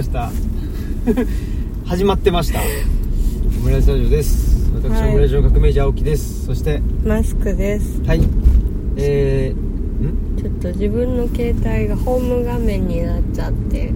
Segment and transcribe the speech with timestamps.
[0.00, 0.30] ました。
[1.84, 2.60] 始まってました。
[2.60, 4.70] オムライスラジオです。
[4.74, 5.08] 私、はい。
[5.10, 6.46] オムライスの革命児青木です。
[6.46, 8.02] そしてマスクです。
[8.06, 8.22] はい。
[8.96, 10.40] えー、ん？
[10.40, 13.92] ちょっと自分の携帯がホーム画面になっちゃって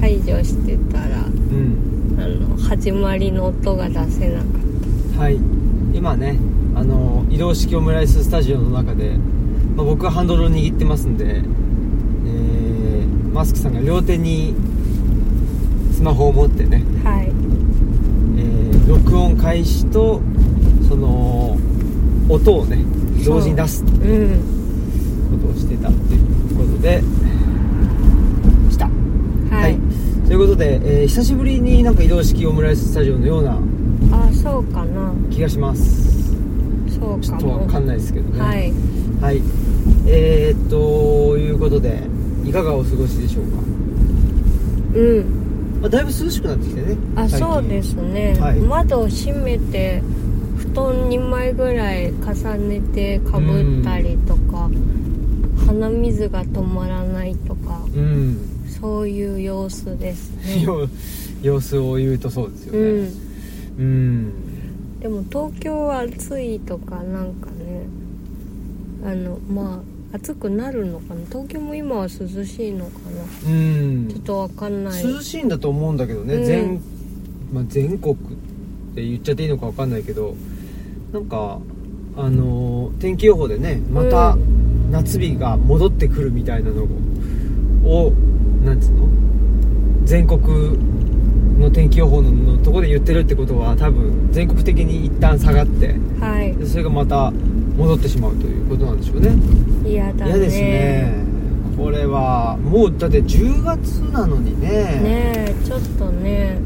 [0.00, 2.16] 解除してたらうん。
[2.18, 4.44] あの始まりの音が出せなか
[5.16, 5.38] っはい。
[5.92, 6.38] 今ね
[6.74, 9.10] あの移動式オムライススタジオの中で、
[9.76, 14.73] まあ、僕はハンドルを握ってますんで、えー、マスクさんが両手にス
[16.04, 17.28] マホを持ってね、たはい。
[17.28, 20.20] えー録音開始と
[20.86, 21.56] その
[22.28, 22.84] 音をね
[23.24, 23.90] 同時に出すうん。
[25.40, 27.02] ことをしてたっていうことで。
[28.70, 28.90] した。
[29.50, 29.78] はい、
[30.26, 33.58] ということで、えー久しぶりになんか移動式オムライススタジオのような
[34.12, 35.10] あそうかな。
[35.30, 36.34] 気がします。
[36.90, 37.20] そうかも。
[37.20, 38.40] ちょっとわかんないですけどね。
[38.40, 38.72] はい。
[39.22, 39.40] はい。
[40.06, 42.02] えー、っということで
[42.44, 43.58] いかがお過ごしでしょうか、
[44.96, 45.33] うん
[45.84, 48.58] まあ、だいぶ涼しくなってきてねあそうですね、はい。
[48.58, 50.00] 窓を閉めて
[50.56, 54.70] 布団2枚ぐらい重ねてかぶったりとか、
[55.66, 58.38] 鼻水が止まらないとかうん。
[58.80, 60.62] そういう様子ですね。
[60.64, 60.88] よ
[61.42, 62.78] 様子を言うとそうですよね。
[62.78, 63.84] うん。
[63.84, 64.32] うん。
[65.00, 67.86] でも東京は暑いとかなんかね
[69.04, 71.26] あのまあ暑くなるのかな？
[71.26, 72.08] 東京も今は涼
[72.44, 72.92] しいのか
[73.44, 73.50] な？
[73.50, 74.08] うん。
[74.08, 75.02] ちょっとわかんない。
[75.02, 76.44] 涼しいんだと思うんだけどね、うん。
[76.44, 76.80] 全
[77.52, 78.16] まあ、全国っ
[78.94, 80.34] て言っちゃっていいのか分かんないけど
[81.12, 81.60] なんか
[82.16, 84.38] あのー天気予報でねまたう
[84.90, 88.12] 夏日が戻ってくるみたいなのを
[88.64, 89.08] なんつうの？
[90.04, 90.40] 全国
[91.64, 96.54] の天気予報ののとこで言ってるってことは多分全国的に一旦下がってはい。
[96.56, 97.30] でそれがまた
[97.76, 99.30] 戻ってしまうということなんでしょうね。
[99.84, 100.30] 嫌だね。
[100.30, 101.14] 嫌ですね。
[101.76, 104.68] これはもうだって10月なのにね。
[104.68, 106.58] ねえちょっとね。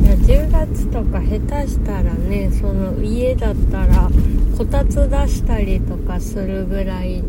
[0.00, 4.10] いや10月とか下手したらねその家だったら
[4.56, 7.22] こたつ出したりとかするぐらい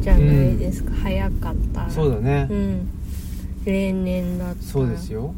[0.00, 1.90] じゃないですか、早かったら。
[1.90, 2.88] そうだね、うん。
[3.64, 4.62] 例年だったら。
[4.62, 5.34] そうですよ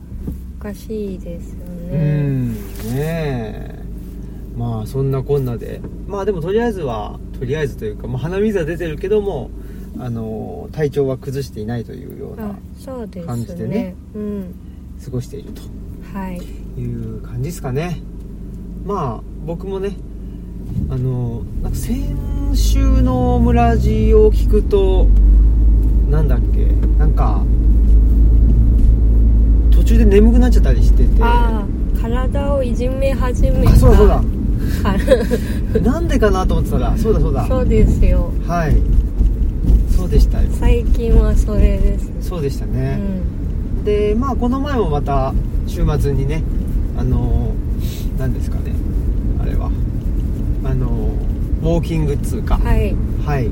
[0.58, 1.56] おかしいですよ
[1.88, 2.58] うねんね
[2.96, 3.84] え。
[4.56, 5.80] まあそんなこんなで。
[6.08, 9.50] まあでもとりあえずはとりあえずというか、まあ、鼻水は出てるけども
[9.98, 14.54] あの体調は崩していないというようあな感じでねねうん。
[15.04, 15.62] 過ごしていると
[16.12, 16.38] はい。
[16.80, 18.00] いう感じですかね。
[18.84, 19.96] まあ僕もね
[20.90, 22.16] あのなんか先
[22.54, 25.06] 週の村ジを聞くと
[26.10, 26.64] なんだっけ
[26.98, 27.67] なんか途
[29.88, 31.22] 中で眠くなっちゃったりしてて。
[31.22, 33.70] ああ体をいじめ始めた。
[33.70, 34.22] あそうだそうだ。
[35.80, 37.46] なんでかなと思ってたらそうだそうだ。
[37.46, 38.30] そうですよ。
[38.46, 38.76] はい。
[39.90, 40.48] そうでしたよ。
[40.52, 42.10] 最近はそれです。
[42.20, 43.00] そうでしたうね、
[43.80, 43.84] ん。
[43.84, 45.32] でまあこの前もまた
[45.66, 46.42] 週末にね
[46.98, 47.50] あの
[48.18, 48.74] 何ですかね
[49.42, 49.70] あれは。
[50.64, 51.08] あの
[51.62, 52.58] ウォーキングっつうか。
[52.62, 52.94] はい。
[53.24, 53.48] はい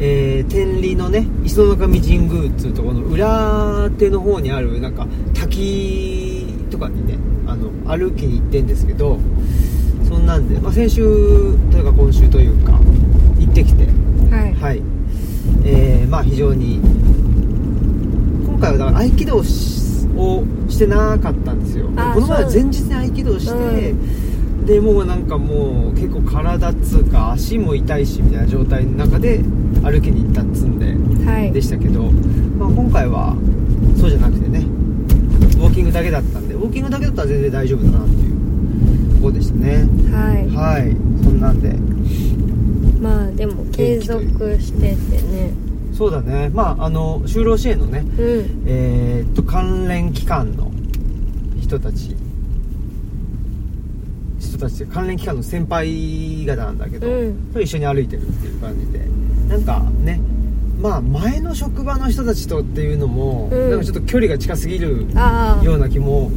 [0.00, 9.18] えー、天理のね石の中神神宮っつうところの裏手の方にあるなんか滝とかにねあの歩きに行ってんですけど
[10.08, 11.02] そんなんで、まあ、先週
[11.70, 12.72] というか今週というか
[13.38, 13.86] 行ってきて。
[14.30, 14.54] はい。
[14.54, 14.82] はい。
[15.64, 16.80] えー、まあ非常に
[18.46, 21.88] 今回はだから合気道をしてなかったんですよ。
[21.96, 23.96] あこの前は前日に合気道して、う
[24.64, 29.38] でもうなんかもう結構体っつうか足も痛いしみたいな状態の中で
[29.82, 31.52] 歩きに行ったっつんではい。
[31.52, 32.04] でしたけど、
[32.58, 33.36] まあ、今回は
[34.00, 39.88] そうじゃなくてねウォーキングだけだったんでウォーキングだけだったら全然大丈夫だなっていうところでしたね。
[40.12, 40.48] はい。
[40.48, 40.96] はい。
[41.22, 41.72] そんなんで。
[43.00, 44.22] まあでも継続
[44.60, 45.52] しててね。
[45.92, 46.50] そうだね。
[46.52, 48.64] まああの就労支援のねうん。
[48.66, 50.70] えーっと関連機関の
[51.60, 52.16] 人たち
[54.56, 57.52] 人たち関連機関の先輩方なんだけど、うん。
[57.52, 59.00] と一緒に歩いてるっていう感じで。
[59.48, 60.20] なんかね
[60.80, 63.70] まあ前の職場の人たちとっていうのも、うん。
[63.70, 65.06] なんかちょっと距離が近すぎる
[65.62, 66.30] ような気も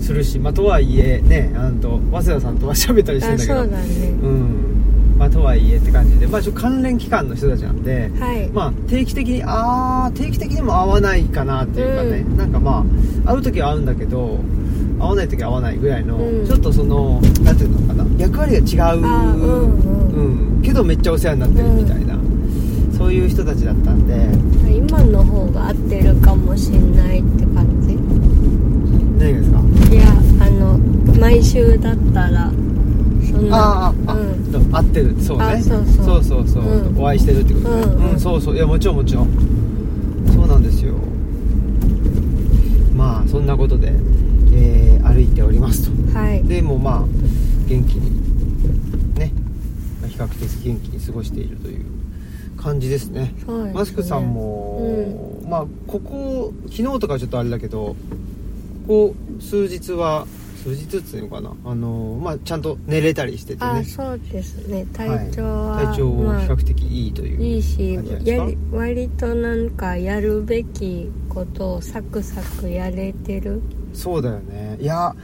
[0.00, 3.60] するしまあとはいえねあのと早稲田さんとは喋ったりしてるんだけど。
[3.60, 3.84] あそうだね。
[4.22, 5.16] うん。
[5.16, 6.26] まあとはいえって感じで。
[6.26, 8.48] まあちょ関連機関の人たちなんで、はい。
[8.48, 12.84] まあ定期的にああ定期的にも会わないかなっていうかね、なんかま
[13.24, 14.40] あ会う時は会うんだけど
[15.04, 16.46] 会わない時は会わないぐらいの、うん。
[16.46, 20.10] ちょっとそのなんていうのかな役割が違ううん
[20.56, 20.62] うん。
[20.62, 22.16] けどめっちゃお世話になってるみたいな、
[22.96, 24.14] そういう人たちだったんで。
[24.74, 27.96] 今の方が合ってるかもしんないって感じ？
[29.18, 29.60] 何がですか？
[29.94, 30.04] いや
[30.46, 30.78] あの
[31.18, 32.50] 毎週だったら
[33.30, 34.76] そんなあーああ、うん。
[34.76, 35.14] 合ってる。
[35.20, 35.44] そうね。
[35.44, 36.04] あそうそう。
[36.04, 36.62] そうそうそう。
[36.64, 36.98] うん。
[36.98, 37.82] お会いしてるってことね。
[37.82, 38.10] うん。
[38.12, 38.54] うんそうそう。
[38.56, 39.28] いやもちろんもちろん。
[40.32, 40.94] そうなんですよ。
[42.94, 43.92] まあそんなことで、
[44.54, 46.18] えー歩いておりますと。
[46.18, 46.42] はい。
[46.44, 47.00] でもうまあ
[47.68, 49.32] 元気にね。
[50.00, 51.84] まあ比較的元気に過ごしているという
[52.56, 53.34] 感じですね。
[53.46, 53.72] そうですね。
[53.74, 57.94] マスクさんも、まあここ昨日とかはちょっとあれだけど
[58.86, 60.26] こう数日は
[60.64, 61.54] 数日っつうのかな？
[61.66, 63.70] あのまあちゃんと寝れたりしててね。
[63.70, 64.86] あそうですね。
[64.94, 73.60] 体調は、体調まあ比較的いいという、いいしやり割となんかやるべきことをサクサクやれてる。
[73.92, 74.78] そうだよね。
[74.80, 75.14] いや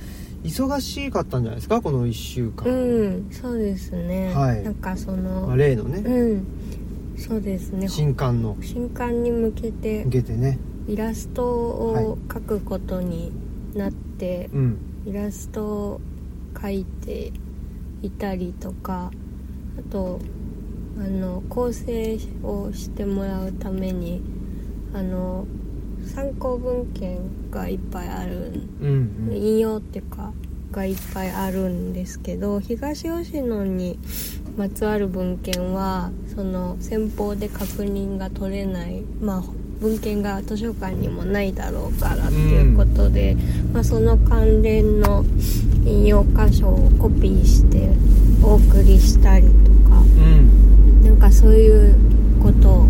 [0.44, 1.81] 忙しかったんじゃないですか？
[1.81, 4.62] この1週間、うんそうですね、はい。
[4.62, 6.46] なんかその、まあ、例のね、うん。
[7.16, 7.88] そうですね。
[7.88, 8.58] 新刊の。
[8.60, 10.58] 新刊に向けて向けてね。
[10.87, 13.32] イラストを描くことに
[13.75, 16.00] なって、うんイラストを
[16.55, 17.32] 描いて
[18.02, 19.11] いたりとか
[19.79, 20.20] あと
[20.99, 24.20] あの構成をしてもらうために
[24.93, 25.47] あの
[26.14, 27.19] 参考文献
[27.50, 29.37] がいっぱいあるうんうん。
[29.37, 30.32] 引用っていうか
[30.73, 33.99] がいっぱいあるんですけど東吉野に
[34.56, 39.43] まつわる文献はその先方で確認が取れないまあ
[39.80, 43.34] 文献が図書館にもないだろうからっていうことで、
[43.72, 45.24] まあ、その関連の
[45.86, 47.88] 引用箇所をコピーして
[48.42, 49.52] お送りしたりと
[49.88, 51.02] かうん。
[51.02, 51.94] なんかそういう
[52.42, 52.82] ことを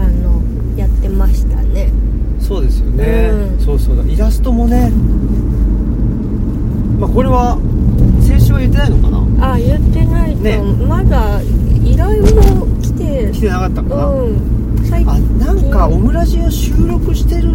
[0.00, 0.42] あの
[0.76, 1.92] やってましたね。
[2.40, 3.64] そうですよね、うん。
[3.64, 4.02] そうそうだ。
[4.02, 4.90] イラストもね
[6.98, 7.56] まあこれは
[8.20, 9.52] 先週は言ってないのかな？
[9.52, 10.60] あ言ってないと、ね。
[10.88, 11.40] まだ
[11.84, 14.63] 依頼も来て来てなかったかな、うん
[14.94, 17.50] 最あなんかオムラジを収録してる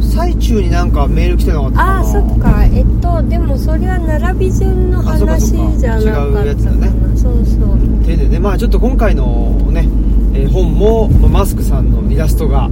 [0.00, 1.98] 最中になんかメール来てなかったかな。
[2.00, 2.64] あそっか。
[2.64, 6.44] えっとでもそれは並び順の話じゃなか違うったかな。
[6.44, 6.88] やつだね。
[7.16, 8.04] そうそう。
[8.04, 8.38] てでね。
[8.38, 9.88] まあちょっと今回のね、
[10.34, 12.66] えー本もまあマスクさんのイラストが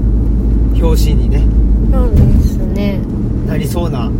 [0.75, 1.43] 表紙にね
[1.93, 3.00] そうですね。
[3.46, 4.11] なりそうな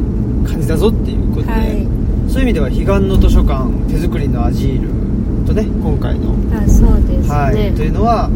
[0.47, 1.87] 感じだぞっていうことで、はい。
[2.29, 8.29] そういう意味では彼岸の図書館手作りのアジールとね今回のあそうですね、はい、というのは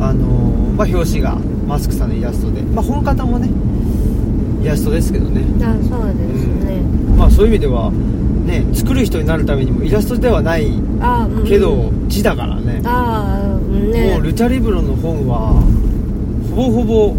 [0.00, 1.36] あのーまあ、表紙が
[1.66, 3.50] マスクさんのイラストで、まあ、本方もね
[4.62, 6.80] イラストですけどね、あそうですね、
[7.16, 10.68] まあ、そういう意味では、ね、作る人になるためにもイラストではない
[11.00, 11.46] あうん。
[11.46, 14.14] けど字だからね、あうんね。
[14.14, 15.52] もうルチャリブロの本は
[16.54, 17.14] ほぼほぼ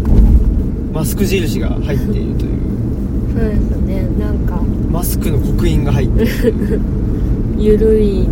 [0.92, 2.60] マスク印が入っているという。
[3.32, 4.02] そうですね。
[4.18, 4.56] なんか。
[4.90, 6.80] マスクの刻印が入っている
[7.56, 8.28] ゆるい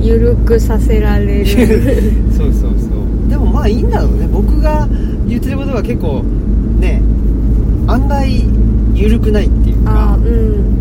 [0.00, 1.46] ゆる くさせられる。
[2.32, 2.71] そうそう
[3.62, 4.26] まあいいんだろうね。
[4.26, 4.88] 僕が
[5.24, 6.24] 言ってることが結構
[6.80, 7.00] ね
[7.86, 8.44] 案外
[8.92, 10.72] 緩くないっていうあかうん。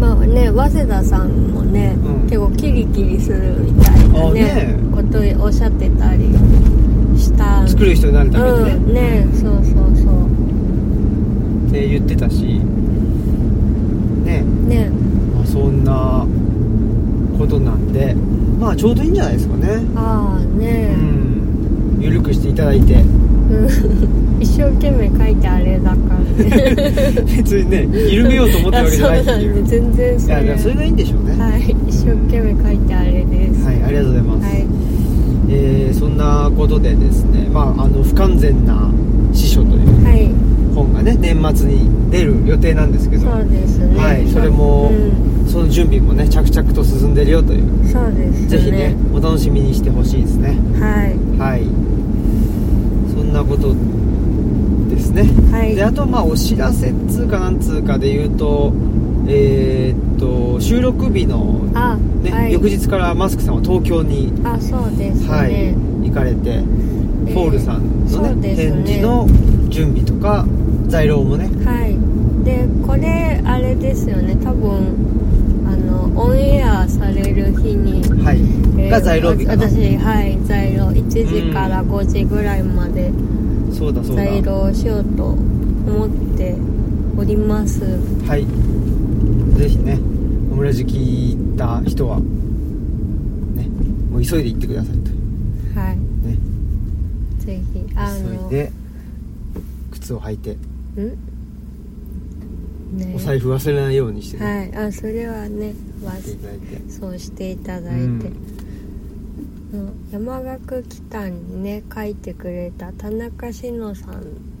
[0.00, 2.28] まあね早稲田さんもね、うん。
[2.30, 4.78] 結構キリキリするみたいなねあね。
[4.90, 6.24] ことをおっしゃってたり
[7.14, 9.64] した作る人になるためにね、うんねそうそう
[9.98, 10.28] そう。
[11.68, 12.58] って言ってたし。
[14.24, 14.42] ね。
[14.66, 14.88] ね。
[15.34, 16.26] まあ、そんな
[17.38, 18.16] ことなんで
[18.58, 19.68] まあちょうどいいんじゃないですかね。
[19.94, 21.98] ああうね、ん。
[22.00, 22.94] 緩くしていただいて。
[22.94, 23.02] うん。
[24.40, 25.96] 一生懸命書いてあれだか
[26.38, 27.22] らね。
[27.36, 29.36] 別にね緩めようと思ってるわけじゃないっていう。
[29.36, 30.34] あそうなんで全然いそれ。
[30.34, 31.42] やいやそれがいいんでしょうね。
[31.42, 33.66] はい、はい一生懸命書いてあれです。
[33.66, 34.66] ありがとうございます、はい。
[35.50, 38.90] えーそんなことでですねまああの不完全な
[39.32, 40.04] 司書という。
[40.04, 40.30] はい
[40.84, 43.30] 本がね年末に出る予定なんですけど。
[43.30, 43.98] そうですね。
[43.98, 45.28] はいそれもうん。
[45.48, 47.88] その準備もね着々と進んでるよという。
[47.88, 48.48] そうですね。
[48.48, 50.48] ぜひねお楽しみにしてほしいですね。
[50.78, 51.16] はい。
[51.38, 51.64] はい。
[53.12, 53.74] そんなこと
[54.94, 55.74] ですね、はい。
[55.74, 58.72] であとまあお知らせっつうかなんつうかで言うと
[59.26, 65.74] えーっと収録日の、あ、ねはい、翌日からマスクさんは東京に、あそうですね、はい、
[66.08, 66.88] 行かれて、えー
[67.28, 68.56] フォールさんのねね。
[68.56, 69.26] 展示の
[69.68, 70.46] 準備とか
[70.88, 71.46] 在廊もね。
[71.64, 71.96] はい。
[72.44, 74.36] でこれあれですよね。
[74.42, 74.94] 多分
[75.66, 78.38] あのオンエアされる日に、はい、
[78.78, 83.12] えーが在廊日私はい在廊1時から5時ぐらいまで
[83.72, 84.24] そうだそうだ。
[84.24, 86.56] 在廊しようと思って
[87.18, 87.82] おります。
[88.26, 88.46] はい。
[89.58, 89.98] ぜひね
[90.50, 92.24] オムラジ聞いた人はね
[94.10, 94.96] もう急いで行ってください
[95.74, 95.96] とはい。
[96.26, 96.38] ね。
[97.40, 98.72] ぜひあの急いで
[99.90, 100.56] 靴を履いて
[101.00, 101.18] ん
[102.98, 103.12] ね。
[103.14, 104.86] お財布忘れないようにしてね、はい。
[104.86, 105.74] あそれはね
[106.04, 106.90] わ行っていただいて。
[106.90, 108.28] そうしていただいて、うんうん
[110.10, 114.06] 山岳機関にね書いてくれた田中志乃さ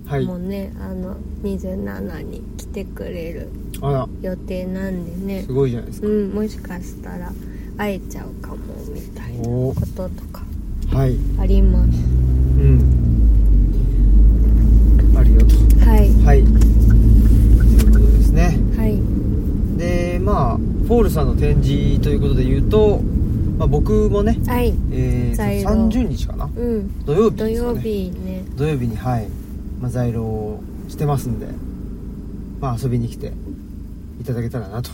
[0.04, 3.48] はいんもね、あの27に来てくれる
[4.20, 5.42] 予定なんでね。
[5.44, 7.32] すごいじゃないですか、うんもしかしたら
[7.78, 8.56] 会えちゃうかも
[8.92, 9.72] みたいなお。
[9.74, 10.42] こととか
[10.92, 11.16] はい。
[11.40, 11.86] あります。
[11.86, 13.08] うん
[15.16, 15.46] あるよと
[16.28, 16.44] はい。
[16.44, 18.58] ということですね。
[18.76, 19.00] はい。
[19.78, 23.00] でまあフォールさんの展示ということで言うと、
[23.56, 24.74] まあ、僕もね、はい。
[24.92, 26.44] えー、在庫30日かな？
[26.44, 27.04] うん。
[27.06, 27.80] 土曜日土曜ですかね。
[27.80, 28.44] 日ね。
[28.56, 29.28] 土曜日にはい、
[29.80, 31.46] まあ、在庫をしてますんで
[32.60, 33.32] まあ遊びに来て
[34.20, 34.90] いただけたらなと。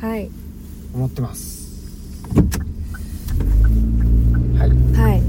[0.00, 0.30] はい。
[0.94, 2.22] 思ってます。
[4.56, 5.22] はいはい。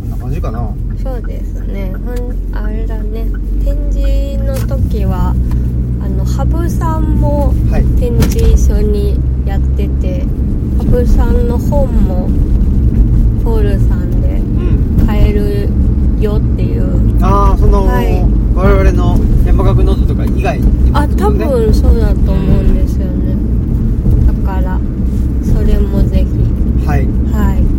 [0.00, 1.92] こんな感じかなそうですね。
[2.04, 3.26] ほんあれだね。
[3.64, 5.34] 展示の時は
[6.04, 10.24] あの羽生さんもはい展示一緒にやってて
[10.78, 12.28] 羽生さんの本も
[13.42, 15.06] フォールさんでうん。
[15.06, 15.68] 買える
[16.20, 17.18] よっていう。
[17.24, 18.22] ああその、はい。
[18.54, 20.60] 我々の山岳ノートとか以外
[20.92, 21.44] あ多ね。
[21.46, 23.34] 分そうだと思うんですよね。
[24.26, 24.78] だから
[25.42, 26.86] それもぜひ。
[26.86, 27.06] はい。
[27.32, 27.71] はい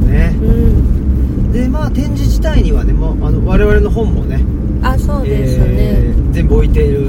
[0.00, 0.36] ですね。
[0.42, 1.52] うん。
[1.52, 4.40] でまあ展示自体にはねもうあの我々の本もね
[4.82, 7.08] あそうですね、えー全部置いてあり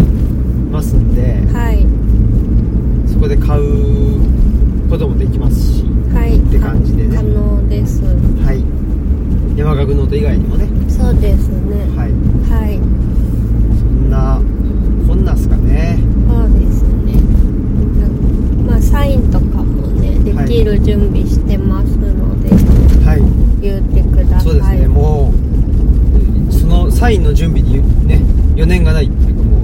[0.72, 1.86] ますんではい。
[3.12, 6.38] そこで買うこともできますしはい。
[6.38, 7.18] って感じでね。
[7.18, 8.02] 可能です。
[8.04, 8.64] はい。
[9.60, 10.66] 山岳ノート以外にもね。
[10.90, 11.76] そうですね。
[11.98, 12.12] はい。
[12.50, 12.80] はい。
[13.78, 14.42] そんな
[15.06, 16.00] こんなんすかね。
[16.30, 17.20] そうですね。
[18.66, 22.27] まあサインとかもねできる準備してますので、はい
[23.16, 24.42] 言ってください。
[24.42, 25.34] そうですねも
[26.50, 28.22] うそのサインの準備にね
[28.56, 29.62] 余念がないっていうかもう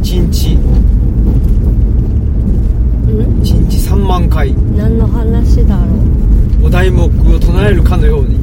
[0.00, 0.54] 1日。
[0.54, 0.58] う
[3.10, 4.54] ん？1日3万回。
[4.76, 5.82] 何の話だろ
[6.62, 6.66] う？
[6.66, 7.08] お題目を
[7.38, 8.42] 唱えるかのように。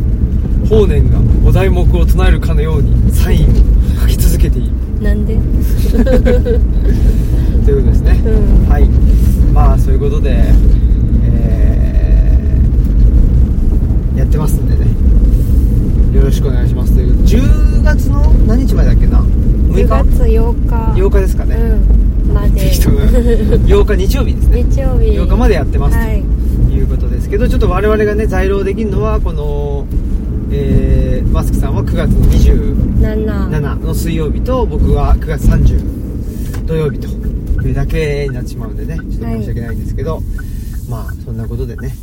[0.69, 3.47] 法然がお題目を唱えるかのようにサインを
[4.01, 4.71] 書き続けている。
[5.01, 5.35] なんで？
[7.65, 8.29] ということですね、う
[8.65, 8.69] ん。
[8.69, 8.87] はい。
[9.53, 10.45] まあそういうことで、
[11.25, 16.15] えーやってますんでね。
[16.15, 17.13] よろしくお願いしますという。
[17.23, 21.01] 10月の何日までだっけな？6 10日月8日。
[21.01, 22.33] 8日ですかね、うん。
[22.33, 22.61] まで。
[22.61, 24.63] 適当な8日日曜日ですね。
[24.63, 25.11] 日曜日。
[25.11, 26.23] 8日までやってますはい
[26.69, 26.81] とい。
[26.81, 29.85] うことですけどちょっと我々がね在労できるのはこの、
[30.49, 37.07] えーマスクさんは9月の27 7の水曜日と僕は9月30土曜日と
[37.65, 40.21] いうだけになってしまうんでねちょっと申し訳ないんですけど、
[40.89, 41.93] まあそんなことでね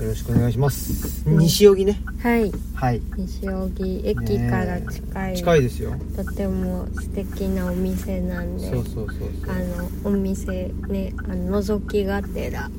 [0.00, 1.38] よろしくお願いします、うん。
[1.38, 2.00] 西荻ね。
[2.22, 2.50] はい。
[2.74, 3.02] はい。
[3.18, 5.92] 西荻駅から近い、近いですよ。
[6.16, 8.70] とても素敵なお店なんで。
[8.70, 9.28] そうそうそう。
[9.46, 12.70] あのお店ねあの覗きがてら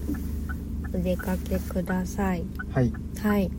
[0.95, 2.43] お出かけください。
[2.73, 2.91] はい。
[3.21, 3.51] はい。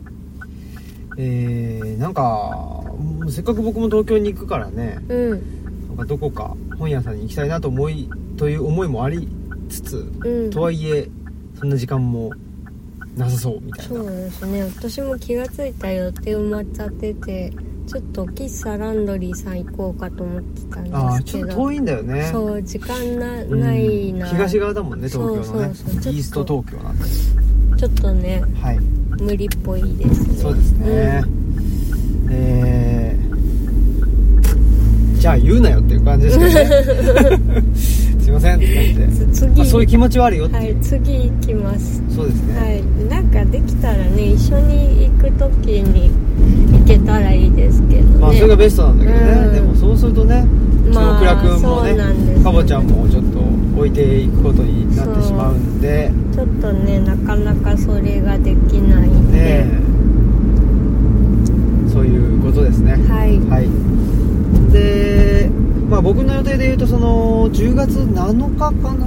[1.17, 2.83] えー、なんか
[3.29, 4.99] せっかく僕も東京に行くからね。
[5.07, 5.87] うん。
[5.87, 9.29] なんかどこか本屋さんに行きたいなと思いという思いもあり
[9.69, 10.49] つつうん。
[10.49, 11.07] とはいえ
[11.57, 12.33] そんな時間も
[13.17, 13.95] なさそうみたいな。
[13.95, 14.63] そうですね。
[14.63, 17.51] 私も気がついたら予定埋まっちゃってて
[17.87, 21.47] ちょっと喫茶ランドリーさん行こうかと思ってたんああですけど。
[21.47, 22.29] ちょっと遠いんだよね。
[22.31, 23.75] そう時間なうんな。
[23.75, 25.43] いな東側だもんね東京のね。
[25.43, 27.05] そうそうそうイースト東京なんで
[27.77, 28.79] ちょっとねはい。
[29.21, 30.35] 無理っぽいですね。
[30.37, 31.23] そうですね、
[32.31, 37.63] えー、じゃあ言うなよっていう感じですけどね
[38.23, 42.01] すいませんって感じで、次、まあ、そういう気持ちはあるよって、はい次行きます。
[42.15, 42.81] そうですね、はい。
[43.09, 46.09] なんかできたらね一緒に行く時に
[46.79, 48.17] 行けたらいいですけどね。
[48.19, 49.53] まあそれがベストなんだけどね、うん。
[49.53, 50.47] でもそうするとね
[50.87, 51.89] うちの倉君もね
[52.37, 53.39] よかぼちゃんもちょっと
[53.77, 56.11] 置いていくことになってしまうんで。
[56.33, 59.83] ちょっとねなかなかそれができないんで、ね
[61.91, 62.93] そういうことですね。
[62.93, 63.37] はい。
[63.49, 63.67] はい。
[64.71, 65.32] で
[65.93, 69.05] まあ僕の予定で言うとその10月7日かな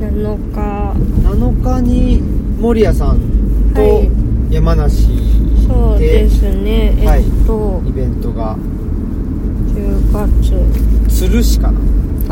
[0.00, 0.94] ？7日。
[1.28, 2.22] 7日に
[2.58, 3.20] 守谷さん
[3.74, 4.54] とはい。
[4.54, 5.06] 山梨
[5.68, 6.94] そうですね。
[7.04, 8.56] はいえっと、イベントが。
[9.74, 10.12] 10
[11.10, 11.20] 月。
[11.28, 11.78] 鶴市かな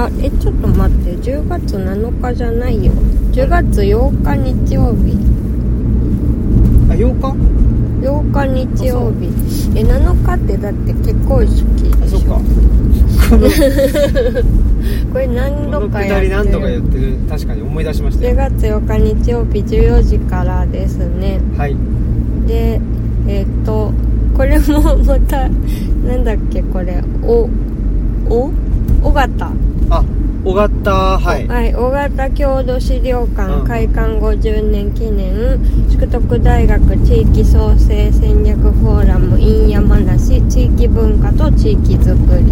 [0.05, 1.13] あえちょっと待って。
[1.31, 2.93] 10月7日じゃないよ。
[3.33, 5.19] 10月8日日曜日。
[6.89, 7.62] あ8日？
[8.03, 9.27] 8日日曜日。
[9.79, 11.65] え7日ってだって結婚式
[12.01, 12.17] でしょ？
[12.17, 12.41] あそっか。
[15.13, 21.77] これ何度かやって下り何度かってる確かに思い出しました10よ月8日日曜日14時からですねはい
[22.47, 22.81] で
[23.29, 23.93] えっ、と
[24.37, 25.49] これもまた
[26.07, 27.49] なんだっけこれお
[28.29, 28.51] お
[29.03, 29.53] 尾形
[29.91, 30.05] あ
[30.45, 31.47] 尾形はい。
[31.47, 33.67] はい、尾形郷土資料館、うん。
[33.67, 35.59] 開館50年記念
[35.89, 42.45] 淑徳大学地域創生戦略フォーラム in 山梨地域文化と地域づくり。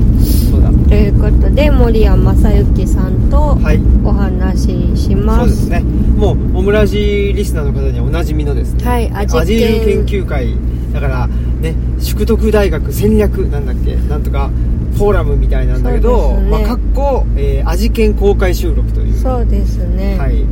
[0.51, 0.71] そうだ。
[0.71, 3.81] ということで森谷正幸さんとはい。
[4.05, 5.85] お話しします、そうですね。
[6.17, 10.55] もうオムラジリスナーの方にはおなじみのですねはい味味研研究会。
[10.93, 11.27] だから
[11.61, 13.97] ね淑徳大学戦略なんだっけ？
[14.09, 14.51] なんとか
[14.97, 16.51] フォーラムみたいなんだけど、ね。
[16.51, 19.15] まあ、かっこ、えー、味見公開収録という。
[19.15, 20.19] そうですね。
[20.19, 20.45] はい。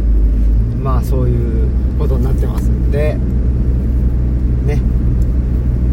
[0.82, 1.68] まあそういう
[1.98, 3.16] ことになってますんで。
[4.66, 4.80] ね。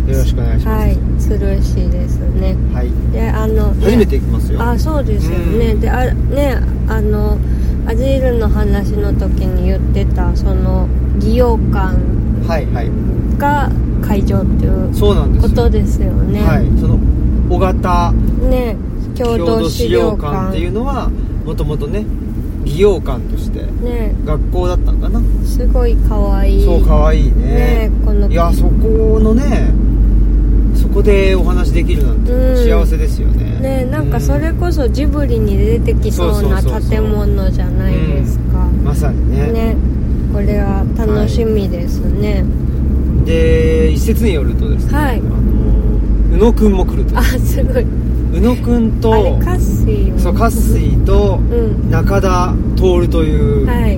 [0.08, 0.88] よろしくお願いします。
[0.88, 0.98] はい。
[1.20, 2.56] 鶴市ですね。
[2.74, 4.62] はい、であの、ね、初めて行きますよ。
[4.62, 5.80] あそうですよね、うん。
[5.80, 7.38] であねあの
[7.88, 10.88] アジールの話の時に言ってたその
[11.20, 11.98] 利用館
[12.48, 12.92] はいはい。
[13.38, 13.72] が
[14.06, 15.50] 会場っていうそうなんですよ。
[15.50, 16.44] ことですよね。
[16.44, 16.66] はい。
[16.80, 17.00] その
[17.50, 18.12] 小型
[18.50, 18.76] ね
[19.18, 21.10] 共郷土同資資料料館館っていうのは
[21.46, 22.06] もともとね
[22.66, 24.14] 利用館としてね。
[24.26, 25.22] 学校だったんかな。
[25.46, 26.66] すごい可愛い。
[26.66, 27.90] そうかわいいね。
[27.90, 29.72] ねこのいやそこのね
[30.76, 32.58] そこでお話できるなんてうん。
[32.58, 33.60] 幸せですよね。
[33.60, 38.58] ねなんかうそれこそジブリに出てきそうな建物じゃないですか。
[38.84, 39.52] まさにね。
[39.52, 39.76] ね
[40.34, 42.44] これは楽しみですね。
[43.26, 45.22] で一説によるとですね、はい
[46.36, 47.18] 宇野くんも来ると。
[47.18, 47.84] あすごい。
[48.34, 50.20] 宇野くんとあれカッシーも。
[50.20, 51.90] そうカッシーとうん。
[51.90, 53.98] 中田徹という、はい。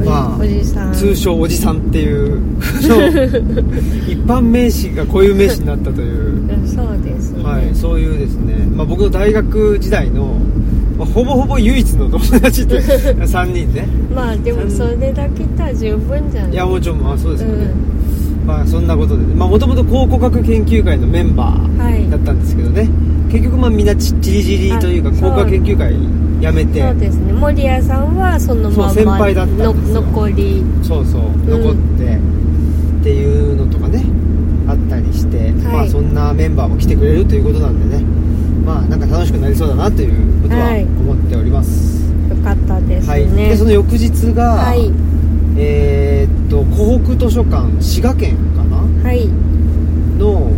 [0.00, 0.92] おじ,、まあおじさん。
[0.92, 2.40] 通称おじさんっていう
[4.06, 10.36] 一般名詞が固有名詞になったという、うんそうですね、はい、そういうですね、まあ、僕の大学時代の、
[10.98, 12.80] まあ、ほぼほぼ唯一の友達で
[13.24, 13.88] 3人ね。
[14.14, 16.52] まあでもそれだけたら十分じゃない？
[16.52, 17.54] いやもちろんまあそうですよね、
[17.97, 17.97] う
[18.48, 22.88] まあそんなことでもともと考古学研究会のメンバーだったんですけどね。
[23.30, 25.92] 結局まあみんなちちりじりというかあ考古学研究会
[26.40, 26.80] 辞めて。
[26.80, 27.32] そうですね。
[27.34, 30.00] 守屋さんはそのまそう先ま輩だったんのですよ。
[30.00, 30.64] 残り。
[30.82, 31.22] そうそう。
[31.46, 32.16] 残って、
[33.00, 34.02] っていうのとかね。
[34.66, 38.02] あったりして、まあそんなメンバーも来てくれるということなんでね。
[38.64, 40.84] まあなんか楽しくなりそうだなということははい。
[40.84, 43.26] 思っております、よかったですはい。
[43.30, 44.90] ねでその翌日が、はい。
[45.58, 48.76] えーっと湖北図書館滋賀県かな？
[49.08, 49.28] はい。
[50.18, 50.50] の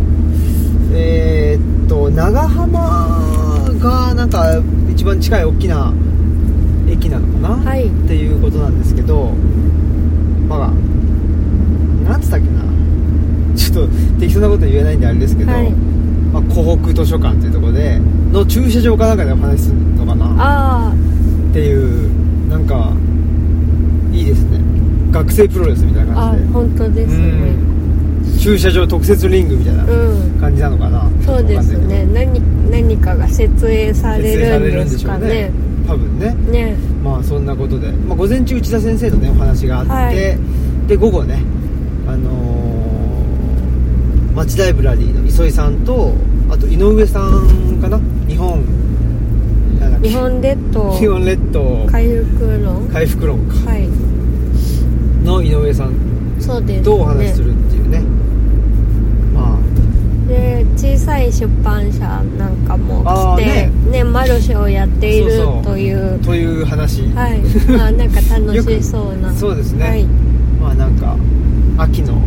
[0.93, 2.79] えーっと長浜
[3.79, 5.93] がなんか一番近い大きな
[6.89, 7.87] 駅なのかな、はい。
[7.87, 9.31] っていうことなんですけど
[10.47, 10.71] まあ
[12.09, 12.61] なんつったっけな？
[13.55, 15.71] ちょっと適当なこと言えないんであれですけど、はい。
[16.33, 17.99] まあ、湖北図書館っていうところで
[18.31, 20.93] の駐車場かなんかでお話しするのかなあ
[21.49, 22.09] っていう
[22.49, 22.93] なんか
[24.13, 24.61] いいですね
[25.21, 26.53] 学生プロレスみたいああな感じで。
[26.53, 27.25] 本当ですね。
[27.25, 27.27] う
[28.37, 28.39] ん。
[28.39, 30.31] 駐車場特設リングみたいなうん。
[30.39, 32.07] 感じなのかな、そうですね。
[32.11, 35.51] 何何かが設営されるんですかね。
[35.87, 36.35] 多分ね。
[36.51, 36.75] ね。
[37.03, 40.15] まあそんなことで、まあ、午前中内田先生とねお話があって、はい。
[40.87, 41.39] で午後ね
[42.07, 42.31] あのー
[44.35, 46.13] 町ライブラリーの磯井さんと
[46.49, 47.99] あと井上さんかな？
[48.27, 48.63] 日本
[50.01, 50.97] 日本列島。
[50.97, 51.85] 日本列島。
[51.91, 52.87] 回復論。
[52.87, 53.53] 回復論か。
[53.69, 53.87] はい
[55.23, 55.93] の井上さん
[56.39, 56.83] そうですね。
[56.83, 58.01] とお話しするっていうね。
[59.33, 59.57] ま
[60.27, 61.99] で小さい出版社
[62.37, 63.03] なんかも
[63.37, 64.03] 来てね。
[64.03, 65.31] マルシェをやっている
[65.63, 66.15] という。
[66.15, 67.39] あという話、はい。
[67.69, 69.31] まあなんか楽しそうな。
[69.33, 69.85] そうですね。
[69.87, 70.03] はい。
[70.59, 71.15] まあなんか
[71.77, 72.21] 秋のうん。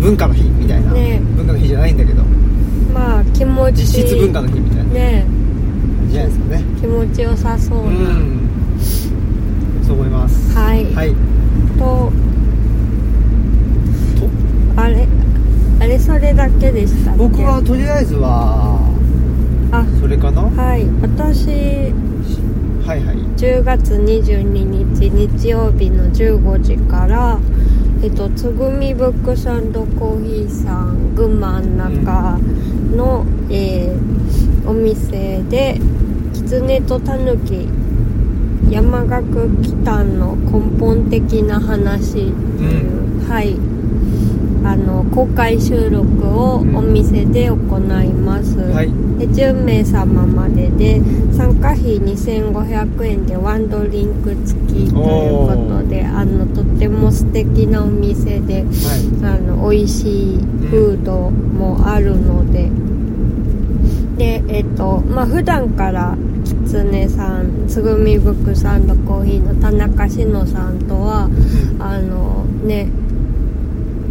[0.00, 1.20] 文化の日みたいな、ね。
[1.36, 2.22] 文化の日じゃないんだけど。
[2.94, 3.82] まあ気持ち。
[3.82, 5.26] 実質文化の日みたいな感ね
[6.06, 6.64] じじゃないですかね。
[6.80, 8.43] 気持ちよさそううな、ん
[9.86, 10.56] そう思います。
[10.56, 11.14] はい、はい。
[11.78, 12.10] と
[14.18, 14.80] と？
[14.80, 15.06] あれ
[15.80, 17.18] あれそれだけでしたっけ？
[17.18, 18.78] 僕はとりあえずは
[19.72, 20.42] あそれかな？
[20.42, 20.86] ははい。
[21.02, 21.92] 私い
[22.86, 23.00] はい。
[23.36, 27.38] 10月22日日曜日の15時から
[28.02, 32.38] えっとつぐみブックサンドコーヒーさん群馬中
[32.96, 34.24] の、えー
[34.66, 35.78] お店で
[36.32, 37.68] 「きつねとたぬき
[38.70, 43.56] 山岳北の根本的な話」という、はい。
[44.64, 47.56] あの公開収録をお店で行
[48.02, 48.86] います、はい。
[49.18, 60.38] で10名様までで参加費2500円でワンドリンク付きということであのとっても素敵なお店ではあの美味しい
[60.70, 62.70] フードもあるので、
[64.16, 71.30] でえっとまあ普段からきつねさんつぐみブックサンドコーヒーの田中志乃さんとは
[71.78, 72.88] あのね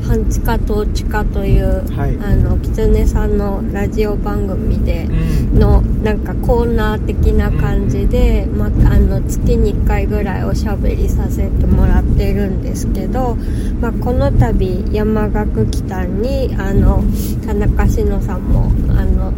[0.08, 2.17] 半地下と地下という、はい。
[2.19, 5.60] あのきつねさんのラジオ番組でいうん。
[5.60, 13.36] のなんかコーナー的な感じで、まあの月に1回ぐらいおしゃべりさせてもらってるんですけど、
[13.80, 17.04] まあ、この度山岳北にあの
[17.45, 19.34] 田中志乃さんもあの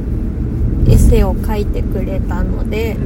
[1.06, 2.98] エッセイを書いてくれたので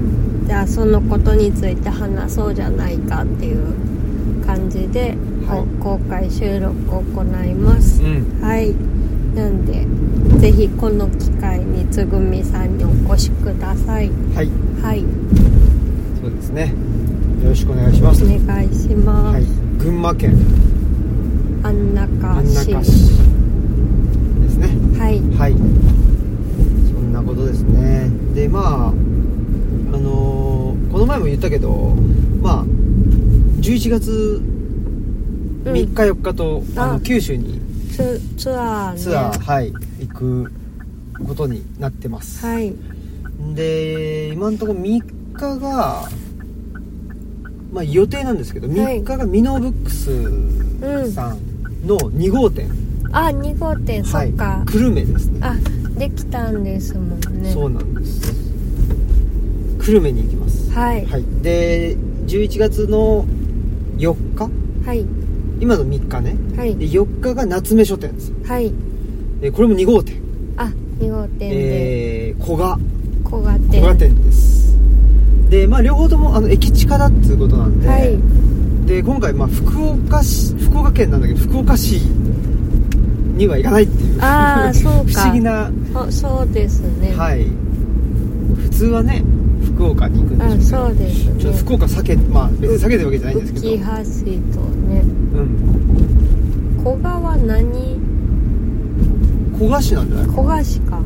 [0.46, 5.84] じゃあそのことについて話そうじゃないかっていう感じではい。
[5.84, 8.04] 公開収録を行います。
[8.04, 8.40] うん。
[8.40, 8.72] はい。
[9.36, 9.88] なんで
[10.40, 14.10] ぜひこの機会につぐみさんにお越しください。
[14.36, 14.50] はい。
[14.82, 15.04] はい。
[16.22, 16.74] そうですね。
[17.42, 18.24] よろしくお願いします。
[18.24, 19.46] お願いします、はい。
[19.80, 20.38] 群馬県。
[21.64, 24.68] 安中安市ですね。
[25.00, 25.20] はい。
[25.36, 26.09] はい
[27.22, 28.10] なことですね。
[28.34, 28.92] でまああ
[29.98, 31.94] のーこの前も言ったけど
[32.42, 32.66] まあ
[33.62, 34.42] 11月
[35.66, 36.88] 3日4日と、あ。
[36.88, 37.60] のあ九州に
[37.92, 40.52] ツツアーねツアー、はい行く
[41.28, 42.74] ことになってます、はい。
[43.54, 46.10] で今のところ3日が
[47.72, 49.02] まあ予定なんですけどはい。
[49.02, 51.40] 3日がミノーブックスさん
[51.86, 52.70] の2号店、
[53.12, 54.64] あ2号店、そっか。
[54.66, 55.40] 久留米ですね。
[55.44, 55.56] あ
[56.00, 57.52] できたんですもんね。
[57.52, 58.34] そうなんです。
[59.80, 60.72] 久留米に行きます。
[60.72, 61.06] はい。
[61.06, 61.26] はい。
[61.42, 63.26] で11月の
[63.98, 64.50] 4日？
[64.88, 65.06] はい。
[65.60, 66.38] 今の3日ね。
[66.58, 66.78] はい。
[66.78, 68.32] で4日が夏目書店です。
[68.46, 68.74] はい。
[69.42, 70.22] でこれも2号店。
[70.56, 72.30] あ2号店で。
[72.30, 72.80] えー、古賀。
[73.26, 73.82] 小賀店。
[73.82, 74.78] 古賀店です。
[75.50, 78.18] でまあ両方ともあの駅近だっていうことなんで、はい。
[78.88, 82.00] で今回まあ福岡市福岡県なんだけど福岡市
[83.40, 84.18] には行かないっていう。
[84.22, 85.00] あーそうか。
[85.08, 85.72] 不思議な。
[85.94, 87.14] そそうですね。
[87.16, 87.48] はい。
[88.56, 89.24] 普通はね
[89.66, 90.68] 福岡に行くんであしょうけど。
[90.68, 91.34] そうですね。
[91.40, 93.66] ちょっと福岡避けまあ別に避けてるわけじゃないんですけど。
[93.68, 93.84] 浮橋
[94.54, 95.04] とね。
[95.36, 96.84] うん。
[96.84, 98.00] 小川何？
[99.58, 101.00] 古賀市なんじゃない小賀市か。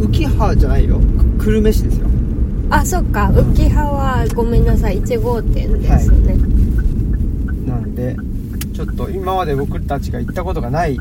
[0.00, 1.00] う浮葉じゃないよ。
[1.38, 2.06] く久留米市ですよ。
[2.70, 3.30] あそっか。
[3.34, 5.00] 浮葉はごめんなさい。
[5.00, 6.36] 1号店ですね、
[7.66, 8.16] なんで
[8.78, 10.96] ちょっと今まで僕たちが行ったことがない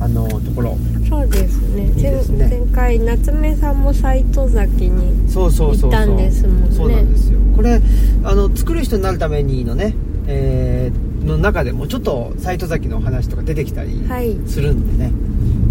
[0.00, 0.76] あのところ。
[1.08, 1.84] そうですね。
[1.96, 2.22] ね。
[2.38, 6.76] 前前回夏目さんも斎藤崎にそうそうそうそう行ったんですもんね。
[6.76, 7.38] そうなんですよ。
[7.56, 7.80] これ
[8.22, 9.94] あの作る人になるためにのね、
[10.26, 14.36] えーの中でもちょっと斎藤崎のお話とか出てきたりはい。
[14.46, 15.12] するんでね、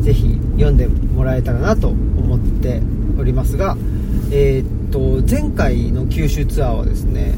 [0.01, 2.81] ぜひ読んでもらえたらなと思って
[3.19, 3.75] おりますが
[4.31, 7.35] えーっと前回の九州ツアーはですね、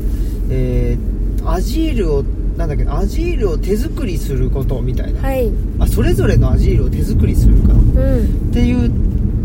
[0.49, 1.11] えー
[1.49, 2.23] アジールを
[2.57, 5.51] なんだっけなアジールを手作りすることみたいな、はい。
[5.79, 7.73] あそれぞれのアジールを手作りするか。
[7.73, 8.51] うん。
[8.51, 8.91] ていう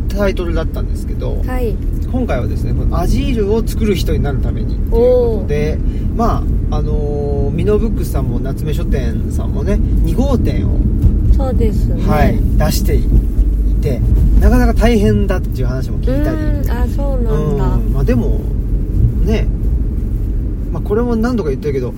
[0.09, 1.77] タイトルだったんですけど、はい。
[2.11, 5.79] 今回はですねこのアジールを作る人になるためにっていうことで
[6.15, 10.79] まああのーミノブックスさんも夏目書店さんもね2号店を、
[11.35, 12.03] そうですね。
[12.07, 13.05] はい、出してい
[13.81, 14.01] て
[14.41, 16.37] なかなか大変だっていう話も聞いたり。
[16.37, 16.71] うん。
[16.71, 17.67] あそうなんだ。
[17.77, 17.93] うん。
[17.93, 18.41] まあでも
[19.25, 19.47] ね
[20.71, 21.95] まあこれも何度か言ってるけど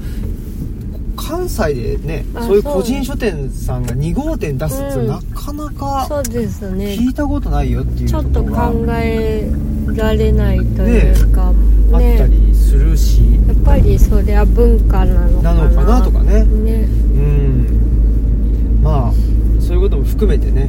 [1.29, 5.07] 関西でねあそういう個人書店さんが2号店出すってうん。
[5.09, 6.87] なかなかそうですね。
[6.99, 9.51] 聞いたことないよっていうちょっと考え
[9.95, 11.55] られないというかあっ
[11.93, 15.55] たねりするし、やっぱりそれは文化なのかな。
[15.55, 16.45] なのかなとかね。
[16.45, 16.83] ね。
[16.83, 18.81] うん。
[18.83, 19.13] まあ
[19.61, 20.69] そういうことも含めてね。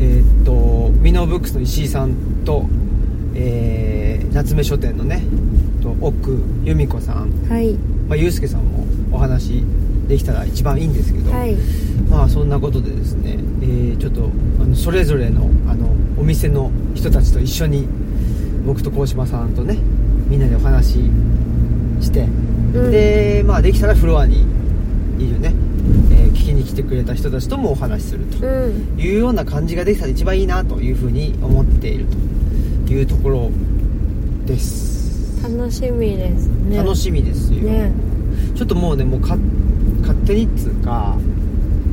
[0.00, 2.66] えーっとミノーブックスの石井さんと、
[3.34, 5.22] えー夏目書店のね
[5.80, 7.74] と奥由美子さん、はい。
[8.08, 9.62] まあ、ゆうすけさんもお話
[10.08, 11.56] できたら一番いいんですけど、はい。
[12.10, 15.88] まあそんなことでですね、えーちょっとあのそれぞれのあの
[16.18, 17.88] お店の人たちと一緒に
[18.66, 19.78] 僕と鴻島さんとね
[20.28, 20.98] みんなでお話し
[22.00, 22.20] して、
[22.74, 22.90] うん。
[22.90, 24.44] でまあできたらフロアに
[25.18, 25.54] いるね、
[26.10, 29.00] えー聞きに来てくれた人たちともお話しするとうん。
[29.00, 32.06] いうような感じができたら一番いいなというふうに思っている
[32.86, 33.50] というところ
[34.44, 36.76] です、楽しみですね。
[36.76, 37.92] 楽しみですよ、ね。
[38.54, 39.40] ちょっともうねもうか勝
[40.24, 41.16] 手にっつうか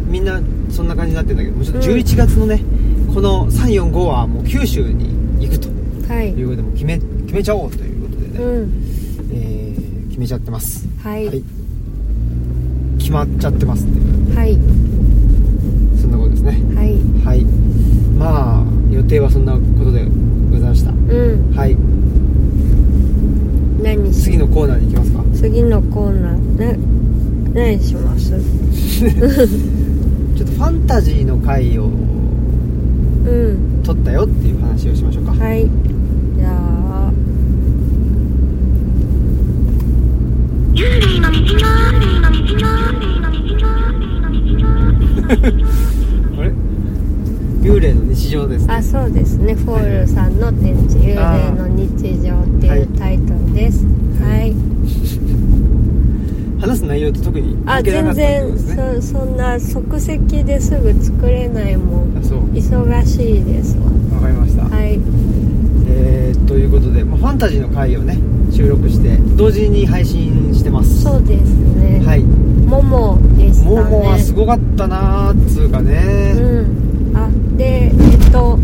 [0.08, 2.62] みんなそんな感じになってるんだけどもうちょっとうん11月のね、
[3.13, 5.70] この345はもう九州に行くと
[6.13, 6.30] はい。
[6.32, 8.84] いうことでもう決め決めちゃおうということでね、うん。
[9.34, 10.88] えー決めちゃってます。
[11.02, 11.28] はい。
[11.28, 11.44] はい。
[13.00, 14.36] 決まっちゃってますっていう。
[14.36, 14.54] はい。
[16.00, 16.52] そんなことですね。
[16.76, 16.98] はい。
[17.26, 17.46] はい。
[18.17, 20.06] まあ予定はそんなことで
[20.52, 20.91] ございました。
[20.91, 21.54] うん。
[21.56, 21.76] はい。
[23.82, 24.13] 何？
[24.13, 25.38] し次のコーナーに行きますか。
[25.48, 26.78] 次のコーナーね
[27.54, 28.30] 何します。
[28.30, 29.12] ちょっ
[30.48, 33.82] とファンタジーの回をうん。
[33.84, 35.34] 撮ったよっていう話をしましょうか。
[35.34, 35.70] はい。
[36.38, 37.12] じゃあ。
[46.38, 46.52] あれ？
[47.62, 48.74] 幽霊の日常ですね。
[48.74, 49.56] あそうですね。
[49.56, 51.88] フォールさんの展示「幽霊の日
[52.22, 53.86] 常」っていうタイトルです。
[54.22, 54.56] はい
[56.62, 62.12] 話す内容と特にあ全然そそんな即席ですぐ作れないもん。
[62.54, 64.21] 忙しいですわ。
[64.21, 65.00] かりました、わはい。
[65.88, 68.17] えー、ということで、まあ、ファンタジーの回をね
[68.52, 71.02] 収録して同時に配信してます。
[71.02, 72.00] そうですね。
[72.06, 72.24] はい。
[72.24, 73.76] ももでしたね。
[73.76, 76.34] ももはすごかったなーっつうかね。
[76.38, 77.17] うん。
[77.17, 78.60] あでえっと